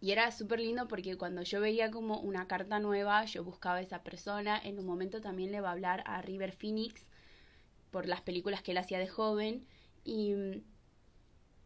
y 0.00 0.12
era 0.12 0.30
súper 0.32 0.60
lindo 0.60 0.88
porque 0.88 1.16
cuando 1.16 1.42
yo 1.42 1.60
veía 1.60 1.90
como 1.90 2.20
una 2.20 2.46
carta 2.48 2.78
nueva, 2.80 3.24
yo 3.26 3.44
buscaba 3.44 3.76
a 3.76 3.82
esa 3.82 4.02
persona. 4.02 4.60
En 4.62 4.78
un 4.78 4.86
momento 4.86 5.20
también 5.20 5.52
le 5.52 5.60
va 5.60 5.68
a 5.70 5.72
hablar 5.72 6.02
a 6.06 6.22
River 6.22 6.52
Phoenix 6.52 7.06
por 7.90 8.06
las 8.06 8.20
películas 8.22 8.62
que 8.62 8.72
él 8.72 8.78
hacía 8.78 8.98
de 8.98 9.08
joven. 9.08 9.66
Y 10.04 10.62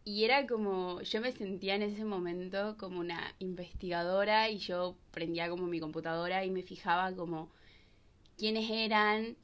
y 0.04 0.24
era 0.24 0.46
como, 0.46 1.00
yo 1.02 1.20
me 1.20 1.32
sentía 1.32 1.74
en 1.74 1.82
ese 1.82 2.04
momento 2.04 2.76
como 2.78 3.00
una 3.00 3.34
investigadora 3.38 4.50
y 4.50 4.58
yo 4.58 4.96
prendía 5.12 5.48
como 5.48 5.66
mi 5.66 5.80
computadora 5.80 6.44
y 6.44 6.50
me 6.50 6.62
fijaba 6.62 7.14
como 7.14 7.50
quiénes 8.36 8.70
eran 8.70 9.36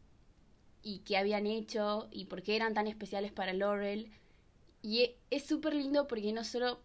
y 0.82 1.00
qué 1.00 1.16
habían 1.16 1.46
hecho 1.46 2.08
y 2.10 2.26
por 2.26 2.42
qué 2.42 2.56
eran 2.56 2.74
tan 2.74 2.86
especiales 2.86 3.32
para 3.32 3.52
Laurel. 3.52 4.10
Y 4.82 5.00
e, 5.00 5.16
es 5.30 5.44
súper 5.44 5.74
lindo 5.74 6.06
porque 6.06 6.32
no 6.32 6.44
solo 6.44 6.80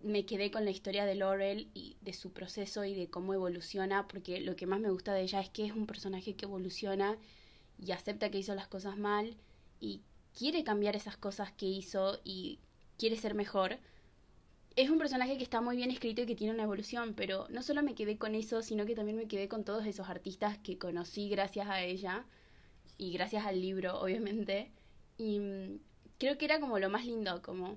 me 0.00 0.26
quedé 0.26 0.50
con 0.50 0.64
la 0.64 0.70
historia 0.70 1.04
de 1.04 1.14
Laurel 1.14 1.68
y 1.74 1.96
de 2.00 2.12
su 2.12 2.32
proceso 2.32 2.84
y 2.84 2.94
de 2.94 3.08
cómo 3.08 3.34
evoluciona, 3.34 4.08
porque 4.08 4.40
lo 4.40 4.56
que 4.56 4.66
más 4.66 4.80
me 4.80 4.90
gusta 4.90 5.14
de 5.14 5.22
ella 5.22 5.40
es 5.40 5.50
que 5.50 5.64
es 5.64 5.72
un 5.72 5.86
personaje 5.86 6.34
que 6.34 6.44
evoluciona 6.44 7.16
y 7.78 7.92
acepta 7.92 8.30
que 8.30 8.38
hizo 8.38 8.54
las 8.54 8.68
cosas 8.68 8.96
mal 8.96 9.36
y 9.80 10.02
quiere 10.36 10.64
cambiar 10.64 10.96
esas 10.96 11.16
cosas 11.16 11.52
que 11.52 11.66
hizo 11.66 12.20
y 12.24 12.58
quiere 12.98 13.16
ser 13.16 13.34
mejor. 13.34 13.78
Es 14.74 14.88
un 14.88 14.98
personaje 14.98 15.36
que 15.36 15.44
está 15.44 15.60
muy 15.60 15.76
bien 15.76 15.90
escrito 15.90 16.22
y 16.22 16.26
que 16.26 16.34
tiene 16.34 16.54
una 16.54 16.62
evolución, 16.62 17.14
pero 17.14 17.46
no 17.50 17.62
solo 17.62 17.82
me 17.82 17.94
quedé 17.94 18.16
con 18.16 18.34
eso, 18.34 18.62
sino 18.62 18.86
que 18.86 18.94
también 18.94 19.18
me 19.18 19.28
quedé 19.28 19.48
con 19.48 19.64
todos 19.64 19.86
esos 19.86 20.08
artistas 20.08 20.58
que 20.58 20.78
conocí 20.78 21.28
gracias 21.28 21.68
a 21.68 21.82
ella 21.82 22.24
y 23.02 23.10
gracias 23.10 23.44
al 23.44 23.60
libro, 23.60 24.00
obviamente. 24.00 24.70
Y 25.18 25.40
mm, 25.40 25.80
creo 26.18 26.38
que 26.38 26.44
era 26.44 26.60
como 26.60 26.78
lo 26.78 26.88
más 26.88 27.04
lindo, 27.04 27.42
como 27.42 27.76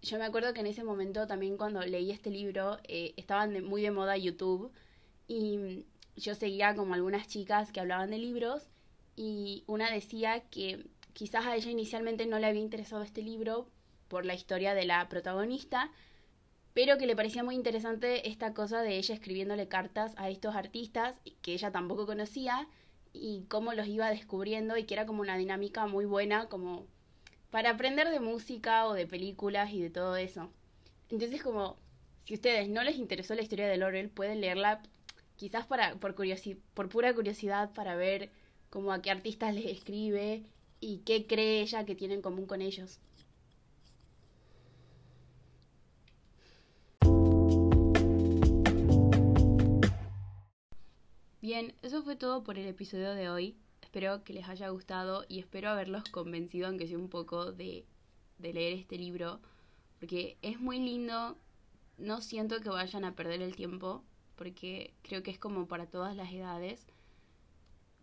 yo 0.00 0.18
me 0.18 0.24
acuerdo 0.24 0.54
que 0.54 0.60
en 0.60 0.68
ese 0.68 0.84
momento 0.84 1.26
también 1.26 1.56
cuando 1.56 1.80
leí 1.80 2.12
este 2.12 2.30
libro 2.30 2.78
eh, 2.84 3.14
estaban 3.16 3.64
muy 3.64 3.82
de 3.82 3.90
moda 3.90 4.16
YouTube 4.16 4.70
y 5.26 5.56
mm, 5.58 5.84
yo 6.16 6.36
seguía 6.36 6.76
como 6.76 6.94
algunas 6.94 7.26
chicas 7.26 7.72
que 7.72 7.80
hablaban 7.80 8.10
de 8.10 8.18
libros 8.18 8.68
y 9.16 9.64
una 9.66 9.90
decía 9.90 10.40
que 10.50 10.86
quizás 11.14 11.46
a 11.46 11.56
ella 11.56 11.70
inicialmente 11.70 12.26
no 12.26 12.38
le 12.38 12.46
había 12.46 12.60
interesado 12.60 13.02
este 13.02 13.22
libro 13.22 13.66
por 14.06 14.24
la 14.24 14.34
historia 14.34 14.74
de 14.74 14.84
la 14.84 15.08
protagonista, 15.08 15.90
pero 16.74 16.96
que 16.96 17.06
le 17.06 17.16
parecía 17.16 17.42
muy 17.42 17.56
interesante 17.56 18.28
esta 18.28 18.54
cosa 18.54 18.82
de 18.82 18.98
ella 18.98 19.14
escribiéndole 19.14 19.66
cartas 19.66 20.12
a 20.16 20.30
estos 20.30 20.54
artistas 20.54 21.16
que 21.42 21.54
ella 21.54 21.72
tampoco 21.72 22.06
conocía 22.06 22.68
y 23.14 23.44
cómo 23.48 23.72
los 23.72 23.86
iba 23.86 24.10
descubriendo 24.10 24.76
y 24.76 24.84
que 24.84 24.94
era 24.94 25.06
como 25.06 25.22
una 25.22 25.38
dinámica 25.38 25.86
muy 25.86 26.04
buena 26.04 26.48
como 26.48 26.84
para 27.50 27.70
aprender 27.70 28.10
de 28.10 28.20
música 28.20 28.86
o 28.86 28.92
de 28.92 29.06
películas 29.06 29.72
y 29.72 29.80
de 29.80 29.88
todo 29.88 30.16
eso. 30.16 30.50
Entonces 31.08 31.42
como 31.42 31.76
si 32.24 32.34
a 32.34 32.36
ustedes 32.36 32.68
no 32.68 32.82
les 32.82 32.96
interesó 32.96 33.34
la 33.34 33.42
historia 33.42 33.68
de 33.68 33.76
Laurel, 33.76 34.10
pueden 34.10 34.40
leerla 34.40 34.82
quizás 35.36 35.64
para 35.66 35.94
por, 35.96 36.14
por 36.74 36.88
pura 36.88 37.14
curiosidad 37.14 37.72
para 37.72 37.94
ver 37.96 38.30
cómo 38.70 38.92
a 38.92 39.00
qué 39.00 39.10
artistas 39.10 39.54
les 39.54 39.66
escribe 39.66 40.42
y 40.80 40.98
qué 40.98 41.26
cree 41.26 41.60
ella 41.60 41.84
que 41.84 41.94
tiene 41.94 42.14
en 42.14 42.22
común 42.22 42.46
con 42.46 42.60
ellos. 42.60 42.98
Bien, 51.44 51.74
eso 51.82 52.02
fue 52.02 52.16
todo 52.16 52.42
por 52.42 52.58
el 52.58 52.66
episodio 52.66 53.14
de 53.14 53.28
hoy. 53.28 53.54
Espero 53.82 54.24
que 54.24 54.32
les 54.32 54.48
haya 54.48 54.70
gustado 54.70 55.26
y 55.28 55.40
espero 55.40 55.68
haberlos 55.68 56.04
convencido, 56.04 56.68
aunque 56.68 56.86
sea 56.86 56.96
un 56.96 57.10
poco, 57.10 57.52
de, 57.52 57.84
leer 58.38 58.72
este 58.72 58.96
libro. 58.96 59.40
Porque 60.00 60.38
es 60.40 60.58
muy 60.58 60.78
lindo. 60.78 61.36
No 61.98 62.22
siento 62.22 62.62
que 62.62 62.70
vayan 62.70 63.04
a 63.04 63.14
perder 63.14 63.42
el 63.42 63.56
tiempo. 63.56 64.02
Porque 64.36 64.94
creo 65.02 65.22
que 65.22 65.32
es 65.32 65.38
como 65.38 65.68
para 65.68 65.84
todas 65.84 66.16
las 66.16 66.32
edades. 66.32 66.86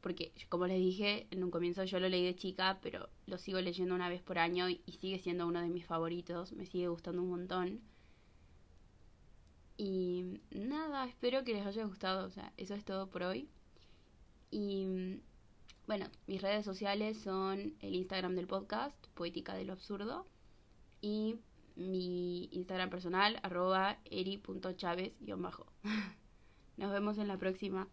Porque, 0.01 0.31
como 0.47 0.67
les 0.67 0.77
dije 0.77 1.25
en 1.31 1.43
un 1.43 1.49
comienzo, 1.49 1.83
yo 1.83 1.99
lo 1.99 2.09
leí 2.09 2.23
de 2.23 2.35
chica, 2.35 2.77
pero 2.83 3.09
lo 3.25 3.39
sigo 3.39 3.59
leyendo 3.59 3.95
una 3.95 4.07
vez 4.07 4.21
por 4.21 4.37
año 4.37 4.69
y 4.69 4.83
sigue 4.99 5.17
siendo 5.17 5.47
uno 5.47 5.61
de 5.61 5.69
mis 5.69 5.87
favoritos. 5.87 6.51
Me 6.51 6.67
sigue 6.67 6.89
gustando 6.89 7.23
un 7.23 7.31
montón. 7.31 7.81
Y 9.77 10.39
nada, 10.51 11.05
espero 11.05 11.43
que 11.43 11.53
les 11.53 11.65
haya 11.65 11.85
gustado. 11.85 12.27
O 12.27 12.29
sea, 12.29 12.53
eso 12.57 12.75
es 12.75 12.85
todo 12.85 13.09
por 13.09 13.23
hoy. 13.23 13.49
Y 14.51 15.19
bueno, 15.87 16.07
mis 16.27 16.41
redes 16.41 16.65
sociales 16.65 17.17
son 17.17 17.73
el 17.79 17.95
Instagram 17.95 18.35
del 18.35 18.47
podcast, 18.47 18.95
Poética 19.13 19.55
de 19.55 19.65
lo 19.65 19.73
Absurdo, 19.73 20.25
y 21.01 21.37
mi 21.75 22.45
Instagram 22.51 22.89
personal, 22.89 23.39
arroba 23.43 23.97
eri.chaves-bajo. 24.05 25.65
Nos 26.77 26.91
vemos 26.91 27.17
en 27.17 27.27
la 27.27 27.37
próxima. 27.37 27.87